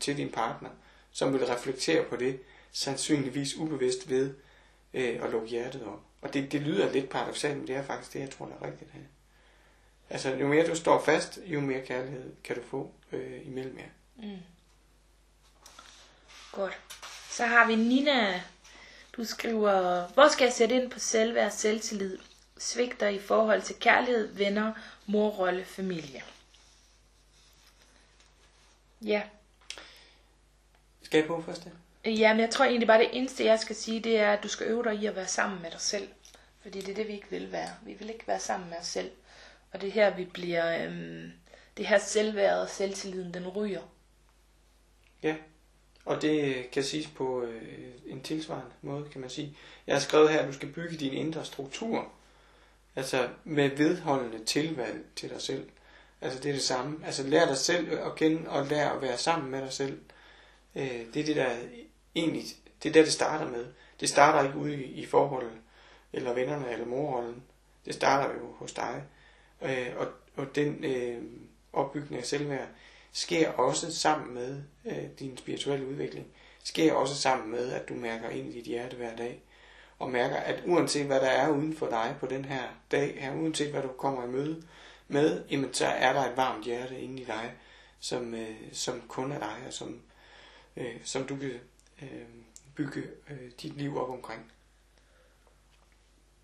[0.00, 0.68] til din partner,
[1.12, 2.40] som vil reflektere på det,
[2.72, 4.34] sandsynligvis ubevidst ved
[4.94, 6.00] øh, at lukke hjertet op.
[6.22, 8.66] Og det, det lyder lidt paradoxalt, men det er faktisk det, jeg tror, der er
[8.66, 9.00] rigtigt her.
[10.10, 13.84] Altså, jo mere du står fast, jo mere kærlighed kan du få øh, imellem jer.
[14.16, 14.38] Mm.
[16.54, 16.78] Godt.
[17.30, 18.42] Så har vi Nina.
[19.16, 22.18] Du skriver, hvor skal jeg sætte ind på selvværd og selvtillid?
[22.58, 24.72] Svigter i forhold til kærlighed, venner,
[25.06, 26.22] morrolle, familie.
[29.02, 29.22] Ja.
[31.02, 31.66] Skal jeg på først?
[32.04, 32.10] Ja?
[32.10, 34.66] Jamen, jeg tror egentlig bare, det eneste, jeg skal sige, det er, at du skal
[34.66, 36.08] øve dig i at være sammen med dig selv.
[36.62, 37.70] Fordi det er det, vi ikke vil være.
[37.82, 39.10] Vi vil ikke være sammen med os selv.
[39.72, 40.84] Og det er her, vi bliver...
[40.84, 41.32] Øhm,
[41.76, 43.82] det her selvværd og selvtilliden, den ryger.
[45.22, 45.36] Ja,
[46.04, 47.62] og det kan siges på øh,
[48.06, 49.56] en tilsvarende måde, kan man sige.
[49.86, 52.08] Jeg har skrevet her, at du skal bygge din indre struktur,
[52.96, 55.68] altså med vedholdende tilvalg til dig selv.
[56.20, 57.06] Altså det er det samme.
[57.06, 60.00] Altså lær dig selv at kende og lær at være sammen med dig selv.
[60.74, 61.50] Øh, det er det, der
[62.14, 62.44] egentlig,
[62.82, 63.66] det er der, det starter med.
[64.00, 65.58] Det starter ikke ude i, i forholdet,
[66.12, 67.42] eller vennerne, eller morrollen.
[67.84, 69.02] Det starter jo hos dig.
[69.62, 71.22] Øh, og, og den øh,
[71.72, 72.68] opbygning af selvværd
[73.12, 76.26] sker også sammen med øh, din spirituelle udvikling.
[76.64, 79.42] Sker også sammen med, at du mærker ind i dit hjerte hver dag.
[79.98, 83.34] Og mærker, at uanset hvad der er uden for dig på den her dag, her,
[83.34, 84.62] uanset hvad du kommer i møde
[85.08, 87.52] med, jamen, så er der et varmt hjerte inde i dig,
[88.00, 90.02] som, øh, som kun er dig, og som,
[90.76, 91.60] øh, som du kan
[92.02, 92.26] øh,
[92.74, 94.52] bygge øh, dit liv op omkring.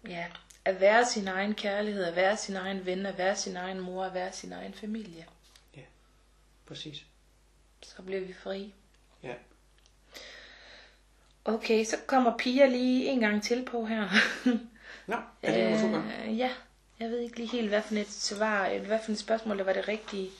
[0.08, 0.26] Ja,
[0.64, 4.04] at være sin egen kærlighed, at være sin egen ven, at være sin egen mor,
[4.04, 5.26] at være sin egen familie.
[6.70, 7.06] Præcis.
[7.82, 8.74] Så bliver vi fri.
[9.22, 9.34] Ja.
[11.44, 14.08] Okay, så kommer Pia lige en gang til på her.
[15.06, 16.02] Nå, er det øh, super?
[16.26, 16.50] Ja,
[17.00, 19.72] jeg ved ikke lige helt, hvad for et svar, hvad for et spørgsmål, der var
[19.72, 20.30] det rigtige.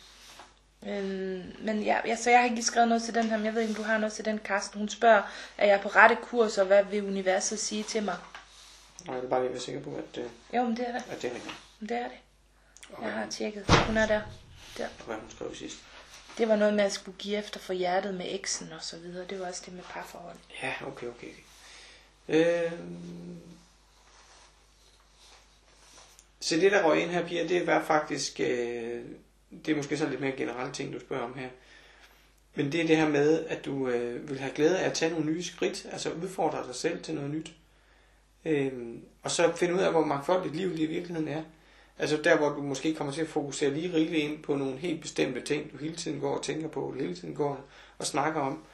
[0.87, 3.47] Øhm, men ja, ja, så jeg har ikke lige skrevet noget til den her, men
[3.47, 4.79] jeg ved ikke, om du har noget til den, Karsten.
[4.79, 5.23] Hun spørger,
[5.59, 8.17] er jeg på rette kurs, og hvad vil universet sige til mig?
[9.07, 10.93] Nej, det er bare lige at være sikker på, at, øh, Jo, men det er
[10.93, 11.05] det.
[11.11, 11.55] at det er rigtigt.
[11.81, 12.19] Det er det.
[13.03, 13.65] Jeg har tjekket.
[13.87, 14.21] Hun er der.
[14.79, 14.87] der.
[14.99, 15.77] og hvad hun skrev sidst.
[16.39, 18.97] Det var noget med, at jeg skulle give efter for hjertet med eksen og så
[18.97, 19.27] videre.
[19.27, 20.37] Det var også det med parforhold.
[20.63, 21.29] Ja, okay, okay.
[22.29, 22.65] okay.
[22.65, 22.73] Øh...
[26.41, 29.03] Så det, der røg ind her, Pia, det var faktisk, øh,
[29.67, 31.49] det er måske så lidt mere generelle ting, du spørger om her.
[32.55, 35.11] Men det er det her med, at du øh, vil have glæde af at tage
[35.11, 37.53] nogle nye skridt, altså udfordre dig selv til noget nyt.
[38.45, 38.73] Øh,
[39.23, 41.43] og så finde ud af, hvor mangfoldigt liv i virkeligheden er.
[42.01, 45.01] Altså der, hvor du måske kommer til at fokusere lige rigeligt ind på nogle helt
[45.01, 48.65] bestemte ting, du hele tiden går og tænker på, hele tiden går og snakker om,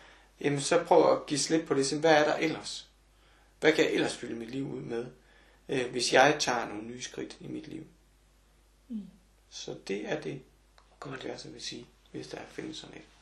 [0.41, 1.87] jamen så prøv at give slip på det.
[1.87, 2.91] Så hvad er der ellers?
[3.61, 5.07] Hvad kan jeg ellers fylde mit liv ud med,
[5.69, 7.87] øh, hvis jeg tager nogle nye skridt i mit liv?
[8.89, 9.03] Mm.
[9.51, 10.41] Så det er det,
[11.07, 13.16] universet vil sige, hvis der findes sådan et.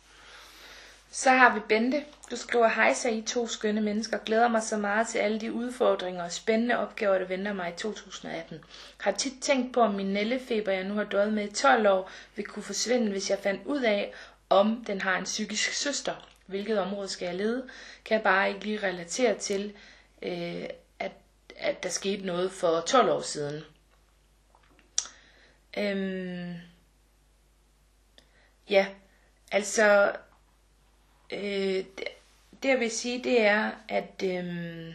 [1.14, 2.04] Så har vi Bente.
[2.30, 4.18] Du skriver, hej så I to skønne mennesker.
[4.18, 7.76] Glæder mig så meget til alle de udfordringer og spændende opgaver, der venter mig i
[7.76, 8.64] 2018.
[9.00, 12.10] Har tit tænkt på, om min nællefeber, jeg nu har døjet med i 12 år,
[12.36, 14.12] vil kunne forsvinde, hvis jeg fandt ud af,
[14.50, 16.28] om den har en psykisk søster.
[16.46, 17.68] Hvilket område skal jeg lede?
[18.04, 19.72] Kan jeg bare ikke lige relatere til,
[20.22, 20.64] øh,
[20.98, 21.12] at,
[21.56, 23.64] at der skete noget for 12 år siden.
[25.78, 26.54] Øhm,
[28.70, 28.86] ja,
[29.52, 30.12] altså
[31.32, 32.04] øh, det,
[32.62, 34.94] det jeg vil sige, det er, at øh,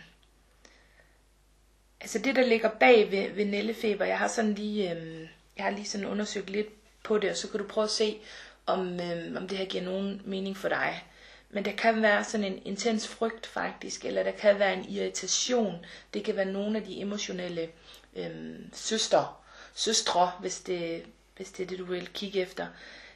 [2.01, 5.27] altså det, der ligger bag ved, ved nællefeber, jeg har sådan lige, øh,
[5.57, 6.67] jeg har lige sådan undersøgt lidt
[7.03, 8.17] på det, og så kan du prøve at se,
[8.65, 11.03] om, øh, om det her giver nogen mening for dig.
[11.49, 15.85] Men der kan være sådan en intens frygt faktisk, eller der kan være en irritation.
[16.13, 17.69] Det kan være nogle af de emotionelle
[18.15, 19.41] øh, søster,
[19.75, 21.03] søstre, hvis det,
[21.37, 22.67] hvis det er det, du vil kigge efter.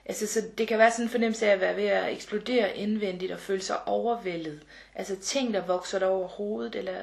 [0.06, 3.32] Altså, så det kan være sådan en fornemmelse af at være ved at eksplodere indvendigt
[3.32, 4.62] og føle sig overvældet.
[4.96, 7.02] Altså ting, der vokser dig over hovedet, eller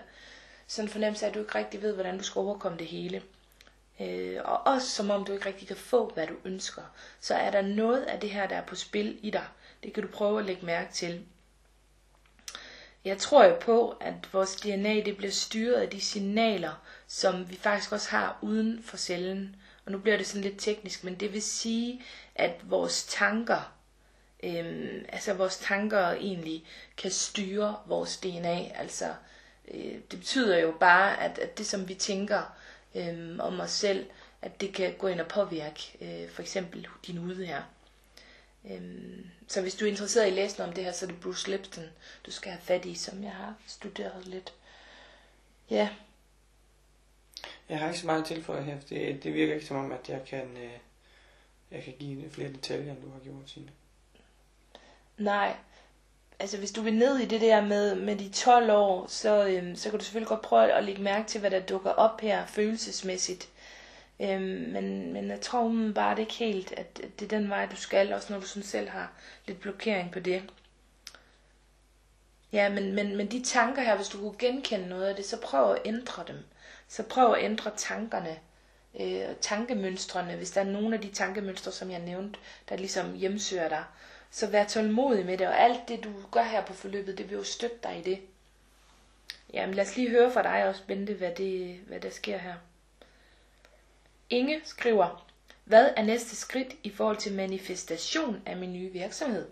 [0.67, 3.23] sådan en fornemmelse af, at du ikke rigtig ved, hvordan du skal overkomme det hele.
[4.01, 6.83] Øh, og også som om du ikke rigtig kan få, hvad du ønsker.
[7.21, 9.45] Så er der noget af det her, der er på spil i dig.
[9.83, 11.25] Det kan du prøve at lægge mærke til.
[13.05, 17.57] Jeg tror jo på, at vores DNA det bliver styret af de signaler, som vi
[17.57, 19.57] faktisk også har uden for cellen.
[19.87, 22.03] Og nu bliver det sådan lidt teknisk, men det vil sige,
[22.41, 23.73] at vores tanker,
[24.43, 26.65] øhm, altså vores tanker egentlig
[26.97, 28.69] kan styre vores DNA.
[28.75, 29.15] Altså,
[29.69, 32.57] øh, det betyder jo bare, at, at det som vi tænker
[32.95, 34.07] øhm, om os selv,
[34.43, 37.63] at det kan gå ind og påvirke øh, for eksempel din hud her.
[38.71, 41.11] Øhm, så hvis du er interesseret i at læse noget om det her, så er
[41.11, 41.85] det Bruce Lipton,
[42.27, 44.53] du skal have fat i, som jeg har studeret lidt.
[45.71, 45.89] Ja.
[47.69, 48.81] Jeg har ikke så meget tilføje her.
[48.89, 50.79] Det, det virker ikke som om, at jeg kan, øh,
[51.71, 53.71] jeg kan give flere detaljer, end du har gjort, Signe.
[55.19, 55.57] Nej.
[56.39, 59.77] Altså hvis du vil ned i det der med, med de 12 år, så, øhm,
[59.77, 62.47] så kan du selvfølgelig godt prøve at lægge mærke til, hvad der dukker op her
[62.47, 63.49] følelsesmæssigt.
[64.21, 64.43] Øhm,
[64.73, 67.77] men, men jeg tror bare det ikke helt, at, at det er den vej, du
[67.77, 69.13] skal, også når du sådan selv har
[69.47, 70.43] lidt blokering på det.
[72.53, 75.41] Ja, men, men, men de tanker her, hvis du kunne genkende noget af det, så
[75.41, 76.37] prøv at ændre dem.
[76.89, 78.39] Så prøv at ændre tankerne,
[79.01, 82.39] øh, tankemønstrene, hvis der er nogle af de tankemønstre, som jeg nævnte,
[82.69, 83.85] der ligesom hjemsøger dig.
[84.31, 87.37] Så vær tålmodig med det, og alt det, du gør her på forløbet, det vil
[87.37, 88.21] jo støtte dig i det.
[89.53, 92.55] Jamen lad os lige høre fra dig også, Bente, hvad, det, hvad der sker her.
[94.31, 95.27] Inge skriver,
[95.65, 99.49] hvad er næste skridt i forhold til manifestation af min nye virksomhed?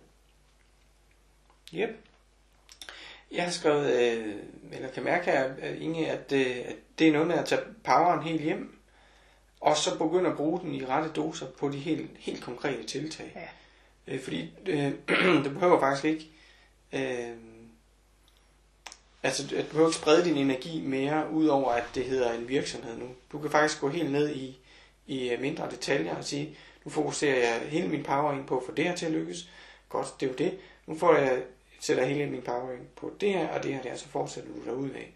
[1.74, 1.91] Yep.
[3.30, 4.36] Jeg har skrevet, øh,
[4.72, 7.61] eller kan mærke her, øh, Inge, at, øh, at det er noget med at tage
[7.84, 8.78] poweren helt hjem,
[9.61, 13.32] og så begynde at bruge den i rette doser på de helt, helt konkrete tiltag.
[13.36, 13.48] Ja.
[14.14, 14.92] Øh, fordi øh,
[15.44, 16.30] du behøver faktisk ikke,
[16.92, 17.36] øh,
[19.22, 22.98] altså du behøver ikke sprede din energi mere, ud over at det hedder en virksomhed
[22.98, 23.06] nu.
[23.32, 24.59] Du kan faktisk gå helt ned i,
[25.06, 28.72] i mindre detaljer og sige, Nu fokuserer jeg hele min power ind på at få
[28.72, 29.50] det her til at lykkes.
[29.88, 30.59] Godt, det er jo det.
[30.86, 31.42] Nu får jeg,
[31.80, 34.50] sætter hele min power ind på det her, og det her, det er, så fortsætter
[34.52, 35.14] du derud af.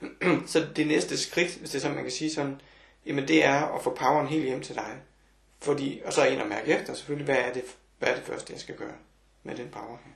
[0.52, 2.60] så det næste skridt, hvis det er sådan, man kan sige sådan,
[3.08, 5.02] jamen det er at få poweren helt hjem til dig.
[5.60, 7.64] Fordi, og så en at mærke efter selvfølgelig, hvad er det,
[7.98, 8.96] hvad er det første, jeg skal gøre
[9.42, 10.12] med den power her.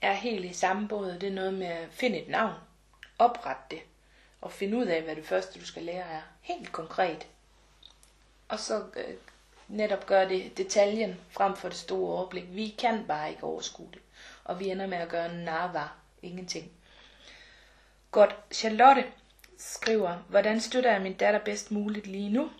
[0.00, 2.54] er helt i samme båd, det er noget med at finde et navn,
[3.18, 3.80] oprette det,
[4.40, 6.20] og finde ud af, hvad det første, du skal lære er.
[6.40, 7.26] Helt konkret.
[8.48, 9.14] Og så øh,
[9.68, 12.44] netop gøre det detaljen frem for det store overblik.
[12.48, 14.00] Vi kan bare ikke overskue det,
[14.44, 15.88] og vi ender med at gøre nava
[16.22, 16.72] ingenting.
[18.10, 19.04] Godt, Charlotte
[19.72, 22.50] skriver, hvordan støtter jeg min datter bedst muligt lige nu?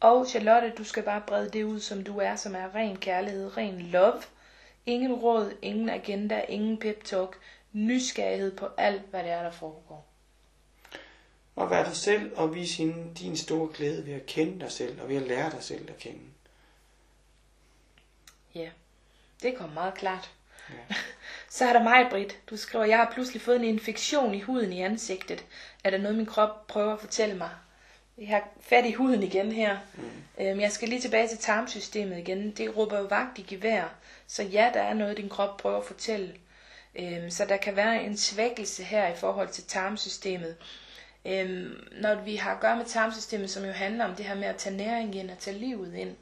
[0.00, 3.56] Og Charlotte, du skal bare brede det ud, som du er, som er ren kærlighed,
[3.56, 4.22] ren love.
[4.86, 7.38] Ingen råd, ingen agenda, ingen pep talk,
[7.72, 10.06] nysgerrighed på alt, hvad det er, der foregår.
[11.56, 15.02] Og være dig selv og vise hende din store glæde ved at kende dig selv
[15.02, 16.20] og ved at lære dig selv at kende.
[18.54, 18.70] Ja,
[19.42, 20.30] det kom meget klart.
[20.90, 20.94] Ja.
[21.56, 22.38] Så er der mig, Britt.
[22.50, 25.44] Du skriver, jeg har pludselig fået en infektion i huden i ansigtet.
[25.84, 27.50] Er der noget, min krop prøver at fortælle mig?
[28.18, 29.78] Jeg har fat i huden igen her.
[29.94, 30.44] Mm.
[30.44, 32.50] Øhm, jeg skal lige tilbage til tarmsystemet igen.
[32.50, 33.94] Det råber jo vagt i gevær.
[34.26, 36.34] Så ja, der er noget, din krop prøver at fortælle.
[36.94, 40.56] Øhm, så der kan være en svækkelse her i forhold til tarmsystemet.
[41.24, 44.48] Øhm, når vi har at gøre med tarmsystemet, som jo handler om det her med
[44.48, 46.16] at tage næring ind og tage livet ind,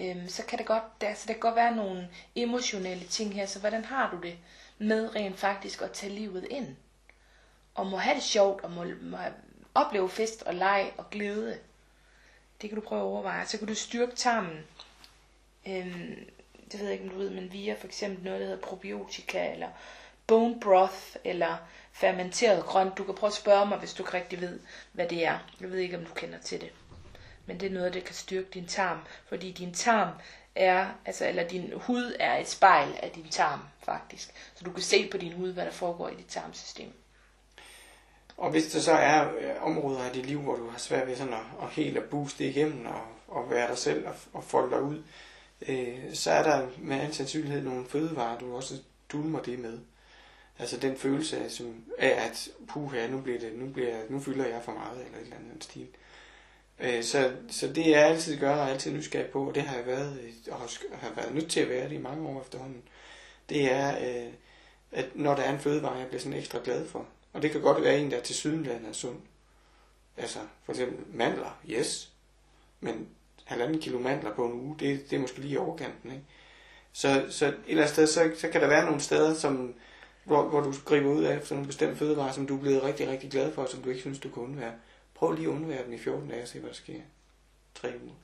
[0.00, 3.34] øhm, så kan det godt, der, så altså, det kan godt være nogle emotionelle ting
[3.34, 3.46] her.
[3.46, 4.38] Så hvordan har du det
[4.78, 6.76] med rent faktisk at tage livet ind?
[7.74, 9.16] Og må have det sjovt, og må, må
[9.74, 11.58] opleve fest og leg og glæde.
[12.62, 13.46] Det kan du prøve at overveje.
[13.46, 14.64] Så kan du styrke tarmen.
[15.68, 16.30] Øhm,
[16.72, 19.52] det ved jeg ikke, om du ved, men via for eksempel noget, der hedder probiotika,
[19.52, 19.68] eller
[20.26, 21.56] bone broth, eller
[21.92, 22.98] fermenteret grønt.
[22.98, 24.60] Du kan prøve at spørge mig, hvis du ikke rigtig ved,
[24.92, 25.38] hvad det er.
[25.60, 26.72] Jeg ved ikke, om du kender til det.
[27.48, 30.08] Men det er noget, der kan styrke din tarm, fordi din tarm
[30.54, 34.34] er, altså, eller din hud er et spejl af din tarm, faktisk.
[34.54, 36.92] Så du kan se på din hud, hvad der foregår i dit tarmsystem.
[38.36, 41.16] Og hvis der så er øh, områder af dit liv, hvor du har svært ved
[41.16, 44.70] sådan at, at helt at booste igennem og, og være dig selv og, og folde
[44.70, 45.02] dig ud,
[45.68, 48.74] øh, så er der med al sandsynlighed nogle fødevarer, du også
[49.12, 49.78] dulmer det med.
[50.58, 54.46] Altså den følelse af, som, af at puha, nu, bliver det, nu, bliver, nu fylder
[54.46, 55.82] jeg for meget, eller et eller andet stil.
[55.82, 56.07] Øh,
[56.80, 59.76] Øh, så, så det er jeg altid gør, og altid nysgerrig på, og det har
[59.76, 60.58] jeg været, øh, og
[60.92, 62.82] har været nødt til at være det i mange år efterhånden,
[63.48, 64.32] det er, øh,
[64.92, 67.06] at når der er en fødevare, jeg bliver sådan ekstra glad for.
[67.32, 69.16] Og det kan godt være en, der til sydenland er sund.
[70.16, 72.12] Altså for eksempel mandler, yes.
[72.80, 73.08] Men
[73.44, 76.12] halvanden kilo mandler på en uge, det, det er måske lige i overkanten.
[76.12, 76.24] Ikke?
[76.92, 79.74] Så, så et eller andet sted, så, så kan der være nogle steder, som,
[80.24, 83.30] hvor, hvor du griber ud af nogle bestemte fødevarer, som du er blevet rigtig, rigtig
[83.30, 84.72] glad for, og som du ikke synes, du kan undvære.
[85.18, 87.00] Prøv lige at undvære dem i 14 dage og se, hvad der sker.
[87.74, 88.14] Tre uger.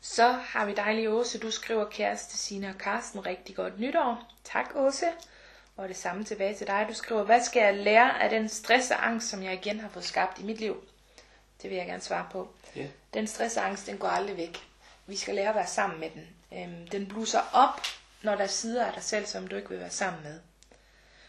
[0.00, 1.38] Så har vi dejlige Åse.
[1.38, 4.32] Du skriver kæreste Sina og Karsten rigtig godt nytår.
[4.44, 5.06] Tak Åse.
[5.76, 6.86] Og det samme tilbage til dig.
[6.88, 9.88] Du skriver, hvad skal jeg lære af den stress og angst, som jeg igen har
[9.88, 10.84] fået skabt i mit liv?
[11.62, 12.48] Det vil jeg gerne svare på.
[12.76, 12.86] Ja.
[13.14, 14.58] Den stress og angst, den går aldrig væk.
[15.06, 16.28] Vi skal lære at være sammen med den.
[16.58, 17.80] Øhm, den blusser op,
[18.22, 20.40] når der er sider af dig selv, som du ikke vil være sammen med.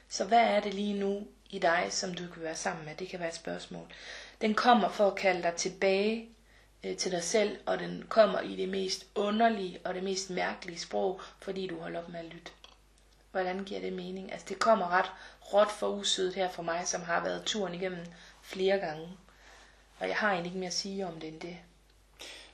[0.09, 2.95] Så hvad er det lige nu i dig, som du kan være sammen med?
[2.95, 3.88] Det kan være et spørgsmål.
[4.41, 6.30] Den kommer for at kalde dig tilbage
[6.84, 10.80] øh, til dig selv, og den kommer i det mest underlige og det mest mærkelige
[10.80, 12.51] sprog, fordi du holder op med at lytte.
[13.32, 14.32] Hvordan giver det mening?
[14.32, 15.12] Altså det kommer ret
[15.53, 18.06] råt for usødet her for mig, som har været turen igennem
[18.41, 19.08] flere gange.
[19.99, 21.58] Og jeg har egentlig ikke mere at sige om det end det.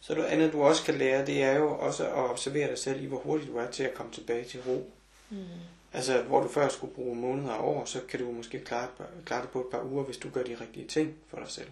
[0.02, 3.04] Så noget andet, du også kan lære, det er jo også at observere dig selv
[3.04, 4.91] i, hvor hurtigt du er til at komme tilbage til ro.
[5.30, 5.38] Mm.
[5.94, 8.88] Altså, hvor du før skulle bruge måneder og år, så kan du måske klare,
[9.26, 11.70] klare det på et par uger, hvis du gør de rigtige ting for dig selv.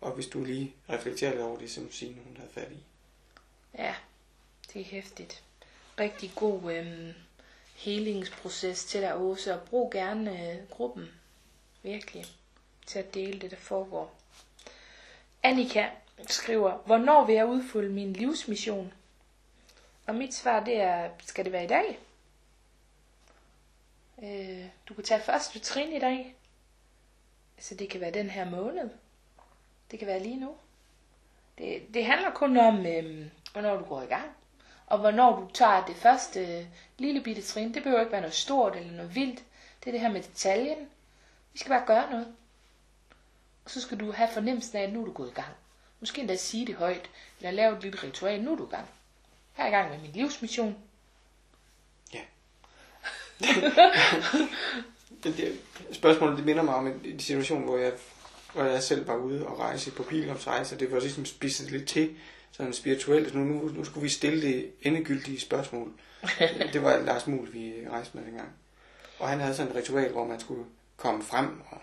[0.00, 2.84] Og hvis du lige reflekterer lidt over det, som Signe hun havde fat i.
[3.78, 3.94] Ja,
[4.72, 5.42] det er hæftigt.
[6.00, 7.12] Rigtig god øhm,
[7.74, 11.08] helingsproces til dig, Åse, og brug gerne øh, gruppen,
[11.82, 12.24] virkelig,
[12.86, 14.14] til at dele det, der foregår.
[15.42, 15.88] Annika
[16.26, 18.92] skriver, hvornår vil jeg udfylde min livsmission?
[20.06, 21.98] Og mit svar, det er, skal det være i dag?
[24.24, 26.34] Øh, du kan tage første trin i dag.
[27.58, 28.90] Så det kan være den her måned.
[29.90, 30.56] Det kan være lige nu.
[31.58, 34.30] Det, det handler kun om, øh, hvornår du går i gang.
[34.86, 36.66] Og hvornår du tager det første øh,
[36.98, 37.74] lille bitte trin.
[37.74, 39.42] Det behøver ikke være noget stort eller noget vildt.
[39.80, 40.90] Det er det her med detaljen.
[41.52, 42.34] Vi skal bare gøre noget.
[43.64, 45.54] Og så skal du have fornemmelsen af, at nu er du gået i gang.
[46.00, 48.42] Måske endda sige det højt, eller lave et lille ritual.
[48.42, 48.88] Nu er du i gang.
[49.58, 50.76] Jeg er i gang med min livsmission.
[55.24, 55.58] Det, det,
[55.92, 57.92] spørgsmålet det minder mig om en, en situation, hvor jeg,
[58.52, 61.88] hvor jeg selv var ude og rejse på pilgrimsrejse, og det var ligesom spidset lidt
[61.88, 62.10] til,
[62.52, 63.34] sådan spirituelt.
[63.34, 65.92] Nu, nu, nu skulle vi stille det endegyldige spørgsmål.
[66.72, 68.48] det var Lars Muhl, vi rejste med dengang.
[69.18, 70.64] Og han havde sådan et ritual, hvor man skulle
[70.96, 71.78] komme frem og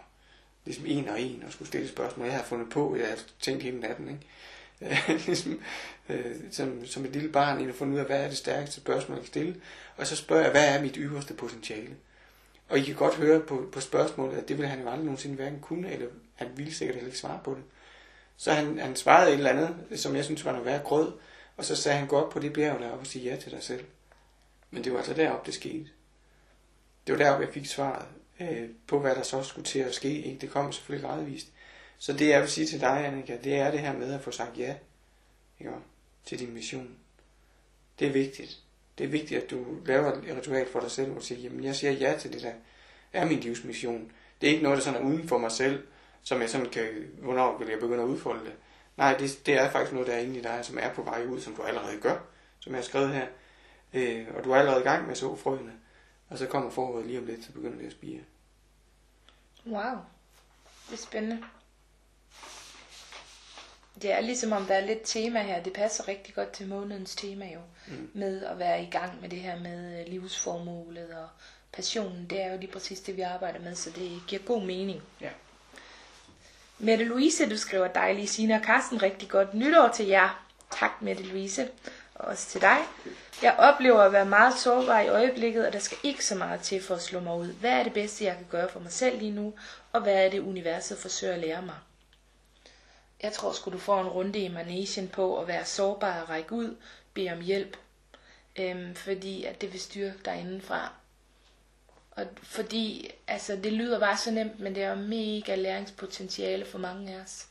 [0.66, 2.26] ligesom en og en og skulle stille spørgsmål.
[2.26, 4.22] Jeg havde fundet på, jeg havde tænkt hele natten, ikke?
[4.82, 5.61] Øh, ligesom,
[6.09, 8.82] øh, som, som et lille barn, i at fundet ud af, hvad er det stærkeste
[8.82, 9.61] spørgsmål, jeg kan stille.
[9.97, 11.95] Og så spørger jeg, hvad er mit yderste potentiale?
[12.69, 15.36] Og I kan godt høre på, på spørgsmålet, at det ville han jo aldrig nogensinde
[15.36, 17.63] hverken kunne, eller han ville sikkert heller ikke svare på det.
[18.38, 21.11] Så han, han svarede et eller andet, som jeg synes var noget værd grød,
[21.57, 23.63] og så sagde han, gå op på det bjerg deroppe og sige ja til dig
[23.63, 23.86] selv.
[24.71, 25.89] Men det var altså deroppe, det skete.
[27.07, 28.05] Det var deroppe, jeg fik svaret
[28.39, 30.21] øh, på, hvad der så skulle til at ske.
[30.21, 30.41] Ikke?
[30.41, 31.47] Det kom selvfølgelig gradvist.
[32.02, 34.32] Så det jeg vil sige til dig, Annika, det er det her med at få
[34.32, 34.76] sagt ja
[35.60, 35.72] ikke?
[36.26, 36.95] til din mission.
[37.99, 38.60] Det er vigtigt.
[38.97, 41.76] Det er vigtigt, at du laver et ritual for dig selv, og siger, jamen jeg
[41.76, 42.54] siger ja til det der
[43.14, 44.12] er min livsmission.
[44.41, 45.88] Det er ikke noget, der sådan er uden for mig selv,
[46.24, 46.88] som jeg sådan kan,
[47.18, 48.54] hvornår vil jeg begynde at udfolde det.
[48.97, 51.26] Nej, det, det er faktisk noget, der er inde i dig, som er på vej
[51.26, 52.20] ud, som du allerede gør,
[52.60, 53.28] som jeg har skrevet her.
[53.93, 55.74] Øh, og du er allerede i gang med at så frøene.
[56.30, 58.20] Og så kommer foråret lige om lidt, så begynder det at spire.
[59.66, 59.95] Wow,
[60.89, 61.43] det er spændende.
[64.01, 65.63] Det er ligesom om der er lidt tema her.
[65.63, 67.59] Det passer rigtig godt til månedens tema jo.
[67.87, 68.11] Mm.
[68.13, 71.27] Med at være i gang med det her med øh, livsformålet og
[71.71, 72.25] passionen.
[72.29, 75.01] Det er jo lige præcis det vi arbejder med, så det giver god mening.
[75.21, 75.29] Ja.
[76.79, 79.01] Mette Louise, du skriver dejlige Sina og Carsten.
[79.01, 80.45] Rigtig godt nytår til jer.
[80.79, 81.69] Tak Mette Louise.
[82.15, 82.77] Og også til dig.
[83.43, 86.83] Jeg oplever at være meget sårbar i øjeblikket, og der skal ikke så meget til
[86.83, 87.47] for at slå mig ud.
[87.47, 89.53] Hvad er det bedste, jeg kan gøre for mig selv lige nu,
[89.93, 91.75] og hvad er det, universet forsøger at lære mig?
[93.24, 96.53] Jeg tror sgu, du får en runde i manesien på at være sårbar og række
[96.53, 96.76] ud,
[97.13, 97.78] bede om hjælp,
[98.55, 100.93] øhm, fordi at det vil styrke dig indenfra.
[102.11, 106.78] Og fordi, altså det lyder bare så nemt, men det er jo mega læringspotentiale for
[106.78, 107.47] mange af os.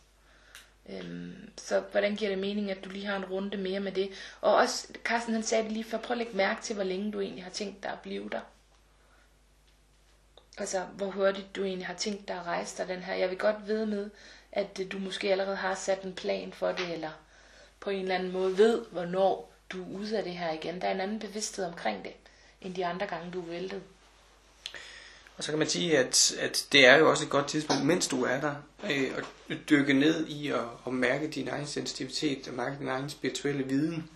[0.89, 4.11] Øhm, så hvordan giver det mening, at du lige har en runde mere med det?
[4.41, 7.12] Og også, Carsten han sagde det lige før, prøv at lægge mærke til, hvor længe
[7.12, 8.41] du egentlig har tænkt dig at blive der.
[10.59, 13.14] Altså, hvor hurtigt du egentlig har tænkt dig at rejse dig den her.
[13.14, 14.11] Jeg vil godt vide med,
[14.53, 17.11] at øh, du måske allerede har sat en plan for det, eller
[17.81, 20.81] på en eller anden måde ved, hvornår du er ude af det her igen.
[20.81, 22.13] Der er en anden bevidsthed omkring det,
[22.61, 23.83] end de andre gange, du er væltet.
[25.37, 28.09] Og så kan man sige, at, at det er jo også et godt tidspunkt, mens
[28.09, 29.11] du er der, øh,
[29.49, 33.65] at dykke ned i at, at mærke din egen sensitivitet, og mærke din egen spirituelle
[33.65, 34.11] viden.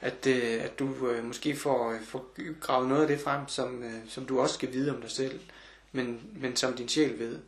[0.00, 3.82] At, øh, at du øh, måske får, øh, får gravet noget af det frem, som,
[3.82, 5.40] øh, som du også skal vide om dig selv,
[5.92, 7.38] men, men som din sjæl ved.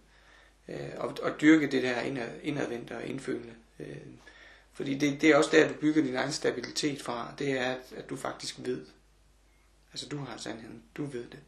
[0.68, 3.54] Øh, og, og dyrke det der indad, indadvendte og indfølende.
[3.78, 3.96] Øh,
[4.72, 7.34] fordi det, det er også der, du bygger din egen stabilitet fra.
[7.38, 8.86] Det er, at, at du faktisk ved.
[9.92, 10.82] Altså du har sandheden.
[10.96, 11.38] Du ved det.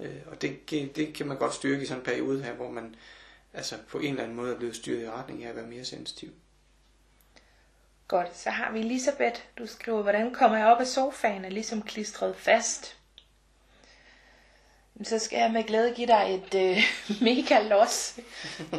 [0.00, 2.94] Øh, og det, det kan man godt styrke i sådan en periode her, hvor man
[3.52, 5.84] altså på en eller anden måde er blevet styret i retning af at være mere
[5.84, 6.32] sensitiv.
[8.08, 9.40] Godt, så har vi Elisabeth.
[9.58, 12.98] Du skriver, hvordan kommer jeg op af sofaen og ligesom klistret fast?
[15.04, 16.82] Så skal jeg med glæde give dig et øh,
[17.28, 18.18] mega los.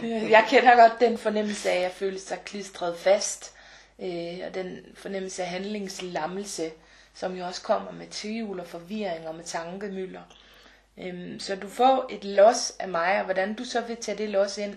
[0.04, 3.54] jeg kender godt den fornemmelse af, at føle sig klistret fast.
[4.00, 6.72] Øh, og den fornemmelse af handlingslammelse,
[7.14, 10.22] som jo også kommer med tvivl og forvirring og med tankemøller.
[10.98, 14.30] Øh, så du får et los af mig, og hvordan du så vil tage det
[14.30, 14.76] los ind,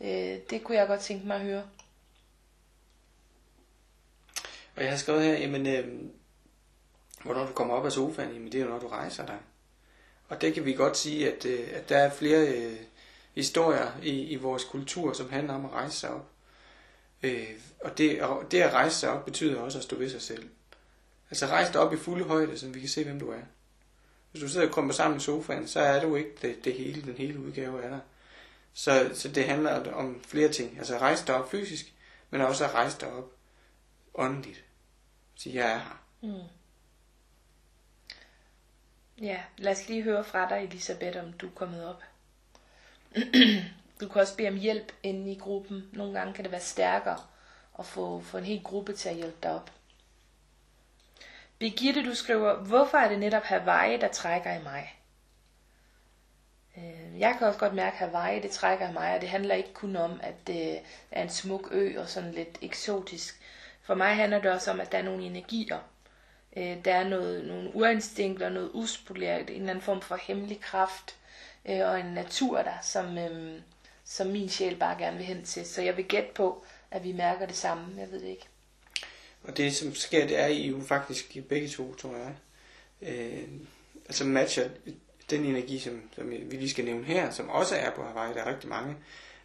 [0.00, 1.62] øh, det kunne jeg godt tænke mig at høre.
[4.76, 6.10] Og jeg har skrevet her, jamen, øh,
[7.24, 9.38] hvornår du kommer op af sofaen, jamen det er jo når du rejser dig.
[10.34, 12.76] Og det kan vi godt sige, at, øh, at der er flere øh,
[13.34, 16.30] historier i, i vores kultur, som handler om at rejse sig op.
[17.22, 17.48] Øh,
[17.80, 20.48] og det, og det at rejse sig op betyder også at stå ved sig selv.
[21.30, 23.40] Altså rejse dig op i fulde højde, så vi kan se, hvem du er.
[24.30, 27.02] Hvis du sidder og kommer sammen i sofaen, så er du ikke det, det hele,
[27.02, 28.00] den hele udgave af dig.
[28.72, 30.78] Så, så det handler om flere ting.
[30.78, 31.92] Altså rejse dig op fysisk,
[32.30, 33.32] men også at rejse dig op
[34.14, 34.64] åndeligt.
[35.34, 36.02] Så jeg er her.
[36.22, 36.48] Mm.
[39.20, 42.02] Ja, lad os lige høre fra dig, Elisabeth, om du er kommet op.
[44.00, 45.88] du kan også bede om hjælp inde i gruppen.
[45.92, 47.20] Nogle gange kan det være stærkere
[47.78, 49.72] at få, få en hel gruppe til at hjælpe dig op.
[51.58, 55.00] Birgitte, du skriver, hvorfor er det netop Hawaii, der trækker i mig?
[56.76, 59.54] Øh, jeg kan også godt mærke, at Hawaii det trækker i mig, og det handler
[59.54, 63.40] ikke kun om, at det er en smuk ø og sådan lidt eksotisk.
[63.82, 65.78] For mig handler det også om, at der er nogle energier.
[66.56, 71.16] Øh, der er noget, nogle urinstinkter, noget uspoleret, en eller anden form for hemmelig kraft,
[71.68, 73.60] øh, og en natur der, som, øhm,
[74.04, 75.66] som min sjæl bare gerne vil hen til.
[75.66, 77.84] Så jeg vil gætte på, at vi mærker det samme.
[77.98, 78.48] Jeg ved det ikke.
[79.42, 82.34] Og det som sker, det er I jo faktisk begge to, tror jeg.
[83.02, 83.48] Øh,
[84.06, 84.68] altså matcher
[85.30, 88.42] den energi, som, som vi lige skal nævne her, som også er på Hawaii, der
[88.42, 88.96] er rigtig mange.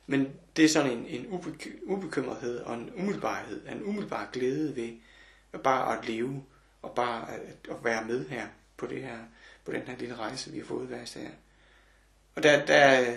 [0.07, 4.91] Men det er sådan en, en ubek- ubekymrethed og en umiddelbarhed, en umiddelbar glæde ved
[5.63, 6.43] bare at leve
[6.81, 9.17] og bare at, at være med her på det her
[9.65, 11.29] på den her lille rejse, vi har fået hver her.
[12.35, 13.15] Og der, der,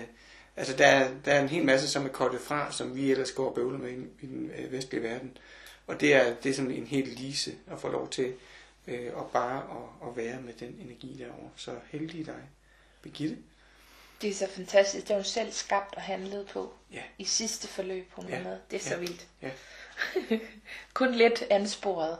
[0.55, 3.49] altså der, der er en hel masse, som er kortet fra, som vi ellers går
[3.49, 5.37] og bøvler med i, i den øh, vestlige verden.
[5.87, 8.33] Og det er, det er sådan en helt lise at få lov til
[8.87, 11.49] øh, at bare at, at være med den energi derovre.
[11.55, 12.41] Så heldig dig,
[13.01, 13.37] Birgitte.
[14.21, 15.07] Det er så fantastisk.
[15.07, 17.01] Det har du selv skabt og handlet på Ja.
[17.17, 18.43] i sidste forløb, hun Ja.
[18.43, 18.57] med.
[18.71, 18.99] Det er så Ja.
[18.99, 19.27] vildt.
[19.41, 19.51] Ja.
[20.93, 22.17] Kun lidt ansporet.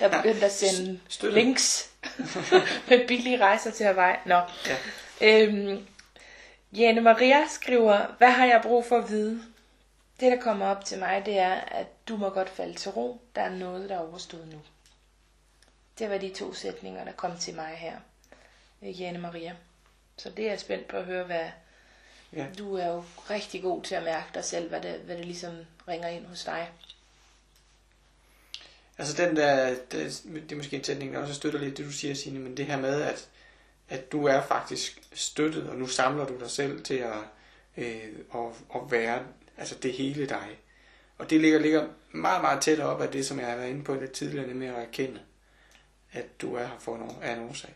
[0.00, 1.34] Der begyndte at sende Støtte.
[1.40, 1.90] links
[2.88, 4.16] med billige rejser til Hawaii.
[4.26, 4.40] Nå.
[4.66, 4.76] Ja.
[5.20, 5.86] Øhm,
[6.76, 9.42] Jane Maria skriver, hvad har jeg brug for at vide?
[10.20, 13.20] Det, der kommer op til mig, det er, at du må godt falde til ro.
[13.36, 14.60] Der er noget, der er overstået nu.
[15.98, 17.96] Det var de to sætninger, der kom til mig her.
[18.82, 19.54] øh, Jane Maria.
[20.16, 21.46] Så det er jeg spændt på at høre, hvad...
[22.36, 22.46] Ja.
[22.58, 25.54] Du er jo rigtig god til at mærke dig selv, hvad det, hvad det ligesom
[25.88, 26.68] ringer ind hos dig.
[28.98, 31.92] Altså den der, det, det er måske en sætning, der også støtter lidt det, du
[31.92, 33.28] siger, Signe, men det her med, at,
[33.88, 37.12] at du er faktisk støttet, og nu samler du dig selv til at,
[37.76, 38.40] øh, at,
[38.74, 39.22] at være
[39.56, 40.58] altså det hele dig.
[41.18, 43.84] Og det ligger, ligger meget, meget tæt op af det, som jeg har været inde
[43.84, 45.20] på lidt tidligere, med at erkende,
[46.12, 47.74] at du er her for en, af en årsag.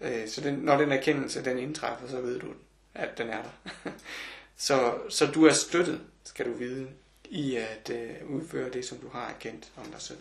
[0.00, 2.46] Øh, så den, når den erkendelse, den indtræffer, så ved du,
[2.94, 3.90] at den er der.
[4.56, 6.88] så, så du er støttet, skal du vide,
[7.24, 10.18] i at øh, udføre det, som du har erkendt om dig selv.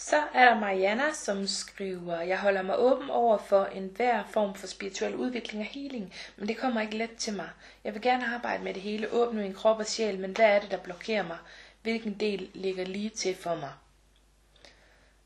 [0.00, 4.66] Så er der Mariana, som skriver, jeg holder mig åben over for enhver form for
[4.66, 7.48] spirituel udvikling og healing, men det kommer ikke let til mig.
[7.84, 10.60] Jeg vil gerne arbejde med det hele, åbne min krop og sjæl, men hvad er
[10.60, 11.38] det, der blokerer mig?
[11.82, 13.72] Hvilken del ligger lige til for mig?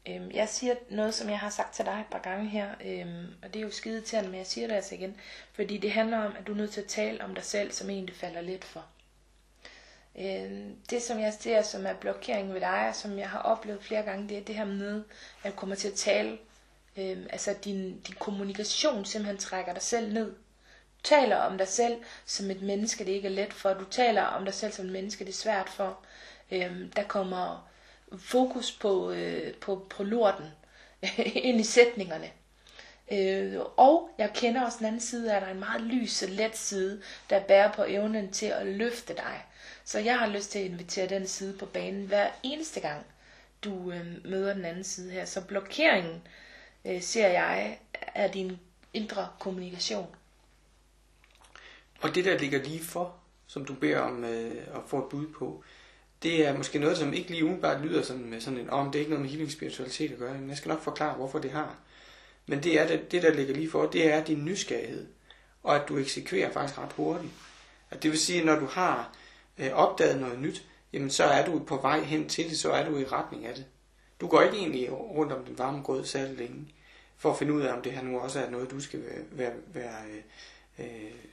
[0.09, 3.27] Øhm, jeg siger noget, som jeg har sagt til dig et par gange her, øhm,
[3.43, 5.21] og det er jo skide til men jeg siger det altså igen,
[5.53, 7.91] fordi det handler om, at du er nødt til at tale om dig selv, som
[7.91, 8.85] en det falder lidt for.
[10.19, 13.83] Øh, det, som jeg ser som er blokering ved dig, og som jeg har oplevet
[13.83, 15.05] flere gange, det er det her med,
[15.43, 16.39] at du kommer til at tale,
[16.97, 20.27] Øh, altså din, din kommunikation simpelthen trækker dig selv ned.
[20.27, 21.97] Du taler om dig selv
[22.27, 23.75] som et menneske, det ikke er let for.
[23.75, 25.99] Du taler om dig selv som et menneske, det er svært for.
[26.51, 27.69] Øh, der kommer
[28.19, 30.47] fokus på, øh, på, på lorten
[31.49, 32.31] ind i sætningerne.
[33.13, 36.29] Øh, og jeg kender også den anden side, at der er en meget lys og
[36.29, 39.45] let side, der bærer på evnen til at løfte dig.
[39.85, 43.07] Så jeg har lyst til at invitere den side på banen hver eneste gang,
[43.65, 45.25] du øh, møder den anden side her.
[45.25, 46.23] Så blokeringen,
[46.85, 48.59] øh, ser jeg, er din
[48.95, 50.17] indre kommunikation.
[52.01, 53.17] Og det, der ligger lige for,
[53.47, 55.65] som du beder om øh, at få et bud på,
[56.23, 58.99] det er måske noget, som ikke lige umiddelbart lyder sådan med sådan en, om det
[58.99, 61.51] er ikke noget med healing spiritualitet at gøre, men jeg skal nok forklare, hvorfor det
[61.51, 61.77] har.
[62.47, 65.07] Men det, er det, det, der ligger lige for, det er din nysgerrighed,
[65.63, 67.33] og at du eksekverer faktisk ret hurtigt.
[67.91, 69.17] Og det vil sige, at når du har
[69.59, 72.89] øh, opdaget noget nyt, jamen så er du på vej hen til det, så er
[72.89, 73.65] du i retning af det.
[74.21, 76.69] Du går ikke egentlig rundt om den varme grød særlig længe,
[77.17, 79.23] for at finde ud af, om det her nu også er noget, du skal være,
[79.31, 79.97] være, være
[80.79, 80.87] øh,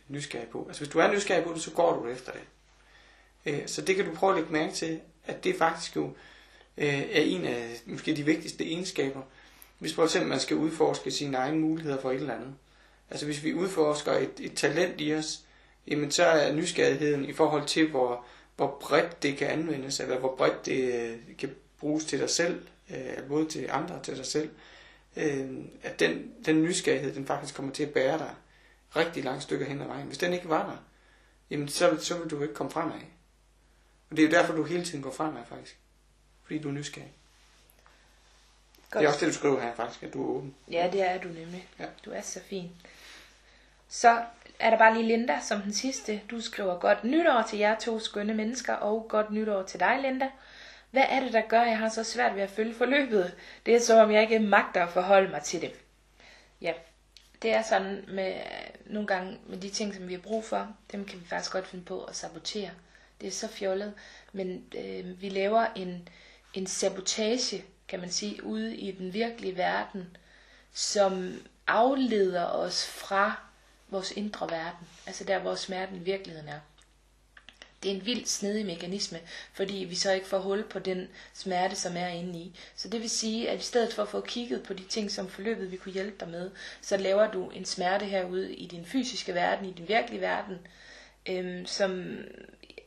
[0.08, 0.66] nysgerrig på.
[0.68, 2.42] Altså hvis du er nysgerrig på det, så går du efter det.
[3.46, 6.06] Øh, så det kan du prøve at lægge mærke til, at det faktisk jo
[6.78, 9.22] øh, er en af måske de vigtigste egenskaber,
[9.80, 12.54] hvis for eksempel man skal udforske sine egne muligheder for et eller andet.
[13.10, 15.42] Altså hvis vi udforsker et, et talent i os,
[15.90, 18.26] jamen så er nysgerrigheden i forhold til, hvor,
[18.56, 22.68] hvor bredt det kan anvendes, eller hvor bredt det øh, kan bruges til dig selv,
[22.90, 24.50] øh, både til andre og til dig selv,
[25.16, 25.50] øh,
[25.84, 28.36] at den, den nysgerrighed, den faktisk kommer til at bære dig
[28.96, 30.08] rigtig langt stykker hen ad vejen.
[30.08, 30.78] Hvis den ikke var der,
[31.50, 33.00] jamen så, så vil du ikke komme fremad.
[34.10, 35.78] Og det er jo derfor, du hele tiden går fremad faktisk.
[36.44, 37.14] Fordi du er nysgerrig.
[38.92, 39.02] Godt.
[39.02, 40.56] Det er også det, du skriver her faktisk, at du er åben.
[40.72, 41.68] Ja, det er du nemlig.
[41.80, 41.86] Ja.
[42.06, 42.72] Du er så fin.
[43.88, 44.24] Så
[44.60, 46.22] er der bare lige Linda som den sidste.
[46.32, 50.30] Du skriver godt nytår til jer to skønne mennesker, og godt nytår til dig, Linda.
[50.92, 53.36] Hvad er det, der gør, at jeg har så svært ved at følge forløbet?
[53.66, 55.72] Det er som om, jeg ikke magter at forholde mig til det.
[56.62, 56.74] Ja,
[57.42, 60.76] det er sådan med øh, nogle gange med de ting, som vi har brug for,
[60.92, 62.70] dem kan vi faktisk godt finde på at sabotere.
[63.22, 63.94] Det er så fjollet,
[64.34, 66.10] men øh, vi laver en,
[66.54, 70.18] en sabotage, kan man sige, ude i den virkelige verden,
[70.74, 71.34] som
[71.68, 73.49] afleder os fra
[73.92, 76.60] vores indre verden, altså der, hvor smerten i virkeligheden er.
[77.84, 79.20] Det er en vild snedig mekanisme,
[79.54, 82.56] fordi vi så ikke får hul på den smerte, som er inde i.
[82.76, 85.30] Så det vil sige, at i stedet for at få kigget på de ting, som
[85.30, 86.52] forløbet vi kunne hjælpe dig med,
[86.82, 90.58] så laver du en smerte herude i din fysiske verden, i din virkelige verden,
[91.30, 92.18] øhm, som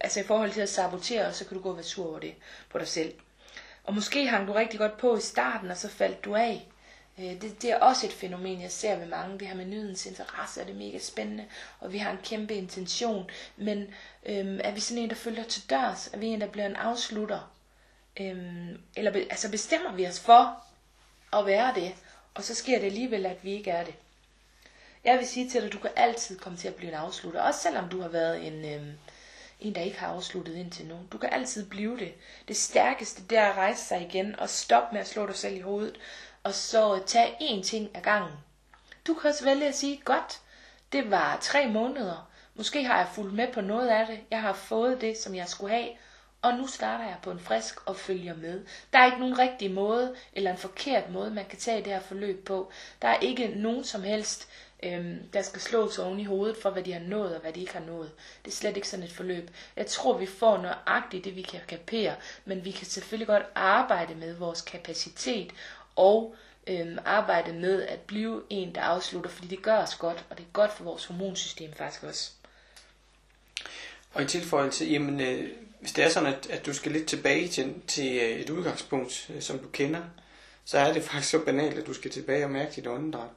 [0.01, 2.35] altså i forhold til at sabotere, så kan du gå og være sur over det
[2.71, 3.15] på dig selv.
[3.85, 6.69] Og måske hang du rigtig godt på i starten, og så faldt du af.
[7.19, 9.39] Øh, det, det er også et fænomen, jeg ser ved mange.
[9.39, 11.45] Det her med nydens interesse, og det er mega spændende,
[11.81, 13.31] og vi har en kæmpe intention.
[13.57, 13.95] Men
[14.27, 16.11] øhm, er vi sådan en, der følger til dørs?
[16.13, 17.53] Er vi en, der bliver en afslutter?
[18.21, 20.65] Øhm, eller be, altså bestemmer vi os for
[21.33, 21.95] at være det,
[22.35, 23.95] og så sker det alligevel, at vi ikke er det.
[25.05, 27.43] Jeg vil sige til dig, at du kan altid komme til at blive en afslutter,
[27.43, 28.93] også selvom du har været en, øhm,
[29.61, 30.99] en der ikke har afsluttet indtil nu.
[31.13, 32.15] Du kan altid blive det.
[32.49, 35.57] Det stærkeste, det er at rejse sig igen og stoppe med at slå dig selv
[35.57, 35.99] i hovedet,
[36.45, 38.33] og så tage én ting ad gangen.
[39.07, 40.41] Du kan også vælge at sige, godt,
[40.93, 42.29] det var tre måneder.
[42.55, 44.21] Måske har jeg fulgt med på noget af det.
[44.31, 45.89] Jeg har fået det, som jeg skulle have.
[46.43, 48.65] Og nu starter jeg på en frisk og følger med.
[48.93, 52.01] Der er ikke nogen rigtig måde, eller en forkert måde, man kan tage det her
[52.01, 52.73] forløb på.
[53.03, 54.49] Der er ikke nogen som helst,
[54.83, 57.61] øhm, der skal slås oven i hovedet for, hvad de har nået og hvad de
[57.61, 58.11] ikke har nået.
[58.45, 59.51] Det er slet ikke sådan et forløb.
[59.77, 62.15] Jeg tror, vi får nøjagtigt det, vi kan kapere,
[62.45, 65.53] men vi kan selvfølgelig godt arbejde med vores kapacitet
[65.97, 66.35] og
[66.67, 70.45] øhm, arbejde med at blive en, der afslutter, fordi det gør os godt, og det
[70.45, 72.31] er godt for vores hormonsystem faktisk også.
[74.15, 75.49] Og i tilføjelse, jamen, øh,
[75.81, 79.31] hvis det er sådan, at, at du skal lidt tilbage til, til øh, et udgangspunkt,
[79.35, 80.03] øh, som du kender,
[80.65, 83.29] så er det faktisk så banalt, at du skal tilbage og mærke dit åndedræt.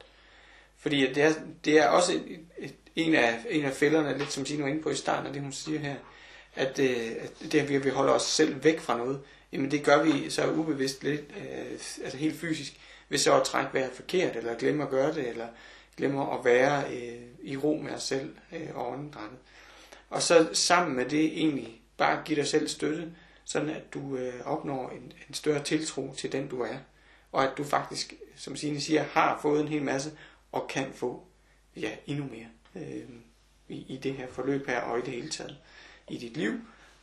[0.77, 1.33] Fordi at det, er,
[1.65, 4.81] det er også et, et, en, af, en af fælderne, lidt som Tine var inde
[4.81, 5.95] på i starten af det, hun siger her,
[6.55, 9.21] at, øh, at det at vi holder os selv væk fra noget,
[9.51, 11.71] jamen det gør vi så ubevidst lidt, øh,
[12.03, 15.47] altså helt fysisk, hvis så at trække vejret forkert, eller glemme at gøre det, eller
[15.97, 19.39] glemme at være øh, i ro med os selv øh, og åndedrættet.
[20.09, 23.13] Og så sammen med det egentlig bare give dig selv støtte,
[23.45, 26.77] sådan at du øh, opnår en, en større tiltro til den du er.
[27.31, 30.11] Og at du faktisk, som Signe siger, har fået en hel masse,
[30.51, 31.23] og kan få
[31.75, 33.09] ja, endnu mere øh,
[33.69, 35.57] i, i det her forløb her, og i det hele taget
[36.07, 36.53] i dit liv.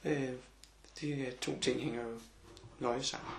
[0.04, 0.30] Øh,
[1.00, 2.20] de to ting hænger jo
[2.82, 3.30] nøje sammen.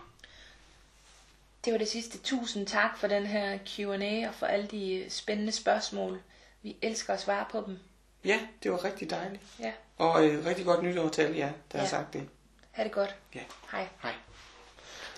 [1.65, 2.17] Det var det sidste.
[2.17, 6.21] Tusind tak for den her Q&A og for alle de spændende spørgsmål.
[6.61, 7.79] Vi elsker at svare på dem.
[8.25, 9.43] Ja, det var rigtig dejligt.
[9.59, 9.71] Ja.
[9.97, 11.79] Og øh, rigtig godt nytår til alle jer, der Ja.
[11.79, 12.29] har sagt det.
[12.71, 13.15] Ha' det godt.
[13.35, 13.39] Ja.
[13.71, 13.87] Hej.
[14.03, 14.13] Hej.